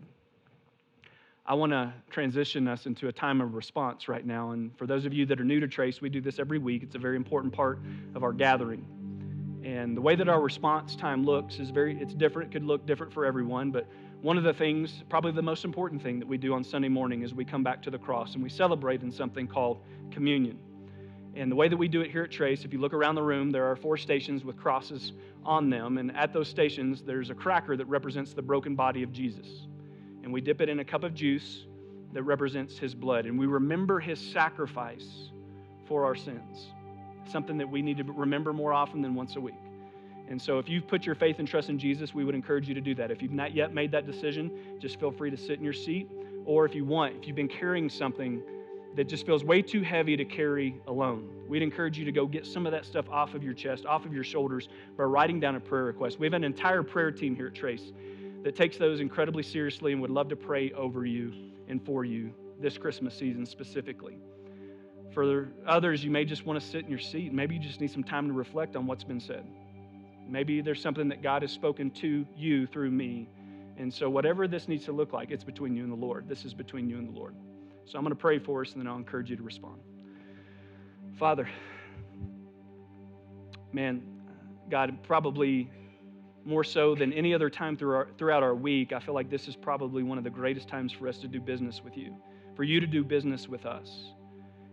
I 1.46 1.54
want 1.54 1.72
to 1.72 1.94
transition 2.10 2.68
us 2.68 2.86
into 2.86 3.08
a 3.08 3.12
time 3.14 3.40
of 3.40 3.54
response 3.54 4.10
right 4.10 4.26
now. 4.26 4.52
And 4.52 4.78
for 4.78 4.86
those 4.86 5.06
of 5.06 5.14
you 5.14 5.26
that 5.28 5.40
are 5.40 5.46
new 5.46 5.62
to 5.62 5.68
Trace, 5.68 6.02
we 6.02 6.10
do 6.10 6.20
this 6.20 6.40
every 6.40 6.60
week. 6.60 6.84
It's 6.84 6.96
a 6.96 7.00
very 7.00 7.16
important 7.16 7.54
part 7.54 7.80
of 8.16 8.24
our 8.24 8.34
gathering. 8.34 8.86
And 9.64 9.96
the 9.96 10.02
way 10.02 10.16
that 10.16 10.28
our 10.28 10.42
response 10.42 10.98
time 10.98 11.26
looks 11.26 11.60
is 11.60 11.70
very, 11.70 11.98
it's 12.02 12.14
different. 12.14 12.52
It 12.52 12.54
could 12.54 12.66
look 12.66 12.86
different 12.86 13.14
for 13.14 13.26
everyone. 13.26 13.72
But 13.72 13.88
one 14.22 14.38
of 14.38 14.44
the 14.44 14.54
things, 14.54 15.04
probably 15.10 15.32
the 15.32 15.42
most 15.42 15.64
important 15.64 16.02
thing 16.02 16.20
that 16.20 16.28
we 16.28 16.38
do 16.38 16.54
on 16.54 16.64
Sunday 16.64 16.90
morning 16.90 17.22
is 17.22 17.34
we 17.34 17.46
come 17.46 17.64
back 17.64 17.82
to 17.84 17.92
the 17.92 17.98
cross 17.98 18.34
and 18.34 18.44
we 18.44 18.50
celebrate 18.50 19.02
in 19.02 19.12
something 19.12 19.48
called 19.48 19.82
communion. 20.12 20.58
And 21.36 21.52
the 21.52 21.56
way 21.56 21.68
that 21.68 21.78
we 21.78 21.88
do 21.88 22.02
it 22.02 22.10
here 22.10 22.24
at 22.24 22.32
Trace, 22.32 22.66
if 22.66 22.74
you 22.74 22.80
look 22.80 22.94
around 22.94 23.14
the 23.14 23.22
room, 23.22 23.52
there 23.52 23.66
are 23.70 23.76
four 23.76 23.96
stations 23.96 24.44
with 24.44 24.58
crosses 24.58 25.14
on 25.46 25.70
them. 25.70 26.00
And 26.00 26.16
at 26.18 26.34
those 26.34 26.48
stations, 26.48 27.04
there's 27.04 27.30
a 27.30 27.36
cracker 27.36 27.78
that 27.78 27.86
represents 27.86 28.34
the 28.34 28.42
broken 28.42 28.76
body 28.76 29.04
of 29.04 29.12
Jesus. 29.12 29.68
And 30.24 30.34
we 30.34 30.42
dip 30.42 30.62
it 30.62 30.70
in 30.70 30.80
a 30.80 30.86
cup 30.86 31.04
of 31.04 31.14
juice 31.14 31.68
that 32.14 32.24
represents 32.24 32.78
his 32.78 32.96
blood. 32.96 33.28
And 33.28 33.38
we 33.38 33.46
remember 33.46 34.00
his 34.00 34.20
sacrifice 34.20 35.30
for 35.88 36.06
our 36.06 36.16
sins 36.16 36.72
something 37.30 37.58
that 37.58 37.70
we 37.70 37.82
need 37.82 37.98
to 37.98 38.04
remember 38.04 38.54
more 38.54 38.74
often 38.74 39.02
than 39.02 39.14
once 39.14 39.36
a 39.36 39.42
week. 39.42 39.56
And 40.30 40.42
so, 40.42 40.60
if 40.60 40.68
you've 40.68 40.88
put 40.88 41.06
your 41.06 41.16
faith 41.16 41.40
and 41.40 41.48
trust 41.48 41.70
in 41.70 41.80
Jesus, 41.80 42.14
we 42.14 42.26
would 42.26 42.36
encourage 42.36 42.68
you 42.68 42.74
to 42.74 42.82
do 42.82 42.94
that. 42.96 43.12
If 43.12 43.22
you've 43.22 43.32
not 43.32 43.56
yet 43.56 43.74
made 43.74 43.92
that 43.92 44.06
decision, 44.06 44.52
just 44.80 45.00
feel 45.00 45.12
free 45.12 45.30
to 45.32 45.38
sit 45.38 45.58
in 45.58 45.64
your 45.64 45.74
seat. 45.74 46.10
Or 46.46 46.66
if 46.66 46.76
you 46.76 46.86
want, 46.86 47.16
if 47.16 47.28
you've 47.28 47.36
been 47.36 47.48
carrying 47.48 47.90
something 47.90 48.42
that 48.96 49.08
just 49.08 49.26
feels 49.26 49.44
way 49.44 49.62
too 49.62 49.82
heavy 49.82 50.18
to 50.18 50.26
carry 50.26 50.82
alone, 50.88 51.30
we'd 51.48 51.62
encourage 51.62 51.98
you 51.98 52.06
to 52.06 52.12
go 52.12 52.26
get 52.26 52.46
some 52.46 52.66
of 52.66 52.72
that 52.72 52.86
stuff 52.86 53.10
off 53.10 53.36
of 53.36 53.44
your 53.44 53.54
chest, 53.54 53.86
off 53.86 54.06
of 54.06 54.14
your 54.14 54.24
shoulders, 54.24 54.70
by 54.98 55.04
writing 55.04 55.40
down 55.40 55.56
a 55.56 55.60
prayer 55.60 55.84
request. 55.84 56.20
We 56.20 56.26
have 56.26 56.34
an 56.34 56.44
entire 56.44 56.84
prayer 56.84 57.12
team 57.12 57.36
here 57.36 57.48
at 57.48 57.56
Trace 57.56 57.92
that 58.44 58.56
takes 58.56 58.78
those 58.78 59.00
incredibly 59.00 59.44
seriously 59.44 59.92
and 59.92 60.02
would 60.02 60.12
love 60.12 60.30
to 60.30 60.36
pray 60.36 60.72
over 60.72 61.06
you 61.06 61.34
and 61.68 61.84
for 61.86 62.06
you 62.06 62.34
this 62.60 62.78
Christmas 62.78 63.14
season 63.14 63.46
specifically. 63.46 64.18
For 65.14 65.50
others, 65.66 66.04
you 66.04 66.12
may 66.12 66.26
just 66.26 66.46
want 66.46 66.60
to 66.60 66.66
sit 66.66 66.84
in 66.84 66.90
your 66.90 67.00
seat. 67.00 67.34
Maybe 67.34 67.56
you 67.56 67.62
just 67.62 67.82
need 67.82 67.92
some 67.92 68.04
time 68.04 68.28
to 68.28 68.34
reflect 68.34 68.76
on 68.76 68.88
what's 68.88 69.04
been 69.04 69.20
said. 69.20 69.46
Maybe 70.30 70.62
there's 70.62 70.82
something 70.82 71.08
that 71.10 71.22
God 71.22 71.42
has 71.42 71.52
spoken 71.52 71.92
to 71.92 72.26
you 72.36 72.68
through 72.68 72.92
me. 72.92 73.30
And 73.78 73.94
so, 73.94 74.10
whatever 74.10 74.48
this 74.48 74.68
needs 74.68 74.86
to 74.86 74.92
look 74.92 75.14
like, 75.14 75.32
it's 75.32 75.44
between 75.44 75.76
you 75.76 75.84
and 75.84 75.92
the 75.92 75.98
Lord. 75.98 76.28
This 76.28 76.46
is 76.46 76.54
between 76.54 76.90
you 76.90 76.98
and 76.98 77.08
the 77.08 77.18
Lord. 77.18 77.36
So, 77.86 77.98
I'm 77.98 78.04
going 78.04 78.16
to 78.16 78.20
pray 78.20 78.40
for 78.40 78.62
us 78.62 78.74
and 78.74 78.82
then 78.82 78.88
I'll 78.88 78.98
encourage 78.98 79.30
you 79.30 79.38
to 79.38 79.44
respond. 79.44 79.80
Father, 81.18 81.48
man, 83.72 84.02
God, 84.70 84.98
probably 85.04 85.70
more 86.46 86.64
so 86.64 86.96
than 86.96 87.12
any 87.14 87.34
other 87.34 87.50
time 87.50 87.76
throughout 87.76 88.44
our 88.44 88.56
week, 88.56 88.94
I 88.94 89.00
feel 89.00 89.14
like 89.14 89.30
this 89.30 89.48
is 89.48 89.56
probably 89.56 90.02
one 90.04 90.18
of 90.18 90.24
the 90.24 90.30
greatest 90.30 90.68
times 90.68 90.94
for 90.94 91.08
us 91.08 91.18
to 91.20 91.28
do 91.28 91.42
business 91.42 91.82
with 91.84 91.98
you, 91.98 92.16
for 92.56 92.64
you 92.64 92.80
to 92.80 92.88
do 92.88 93.04
business 93.04 93.48
with 93.48 93.66
us. 93.66 94.14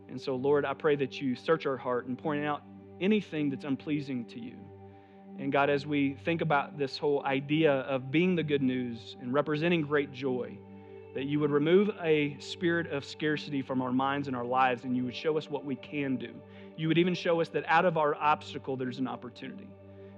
And 0.08 0.20
so, 0.20 0.36
Lord, 0.36 0.64
I 0.64 0.74
pray 0.74 0.96
that 0.96 1.20
you 1.20 1.34
search 1.34 1.66
our 1.66 1.76
heart 1.76 2.06
and 2.06 2.16
point 2.16 2.44
out 2.44 2.62
anything 3.00 3.50
that's 3.50 3.64
unpleasing 3.64 4.24
to 4.26 4.40
you. 4.40 4.56
And 5.38 5.50
God, 5.50 5.68
as 5.68 5.86
we 5.86 6.16
think 6.24 6.40
about 6.40 6.78
this 6.78 6.96
whole 6.96 7.24
idea 7.24 7.72
of 7.72 8.10
being 8.10 8.36
the 8.36 8.42
good 8.42 8.62
news 8.62 9.16
and 9.20 9.32
representing 9.32 9.82
great 9.82 10.12
joy, 10.12 10.56
that 11.14 11.24
you 11.24 11.38
would 11.40 11.50
remove 11.50 11.90
a 12.02 12.36
spirit 12.40 12.90
of 12.90 13.04
scarcity 13.04 13.62
from 13.62 13.80
our 13.80 13.92
minds 13.92 14.28
and 14.28 14.36
our 14.36 14.44
lives, 14.44 14.84
and 14.84 14.96
you 14.96 15.04
would 15.04 15.14
show 15.14 15.36
us 15.38 15.48
what 15.48 15.64
we 15.64 15.76
can 15.76 16.16
do. 16.16 16.34
You 16.76 16.88
would 16.88 16.98
even 16.98 17.14
show 17.14 17.40
us 17.40 17.48
that 17.50 17.64
out 17.68 17.84
of 17.84 17.96
our 17.96 18.14
obstacle, 18.16 18.76
there's 18.76 18.98
an 18.98 19.06
opportunity. 19.06 19.68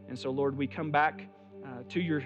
And 0.08 0.18
so, 0.18 0.30
Lord, 0.30 0.56
we 0.56 0.66
come 0.66 0.90
back 0.90 1.28
uh, 1.64 1.82
to, 1.90 2.00
your, 2.00 2.22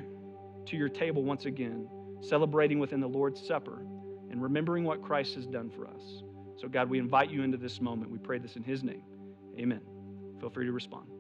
to 0.67 0.77
your 0.77 0.89
table 0.89 1.25
once 1.25 1.47
again, 1.47 1.89
celebrating 2.21 2.79
within 2.79 3.01
the 3.01 3.09
Lord's 3.09 3.45
Supper 3.45 3.83
and 4.31 4.43
remembering 4.43 4.85
what 4.85 5.03
Christ 5.03 5.35
has 5.35 5.47
done 5.47 5.71
for 5.71 5.87
us. 5.87 6.23
So, 6.57 6.69
God, 6.69 6.89
we 6.89 6.99
invite 6.99 7.31
you 7.31 7.43
into 7.43 7.57
this 7.57 7.81
moment. 7.81 8.11
We 8.11 8.19
pray 8.19 8.39
this 8.39 8.57
in 8.57 8.63
His 8.63 8.85
name. 8.85 9.03
Amen. 9.59 9.81
Feel 10.39 10.51
free 10.51 10.67
to 10.67 10.73
respond. 10.73 11.20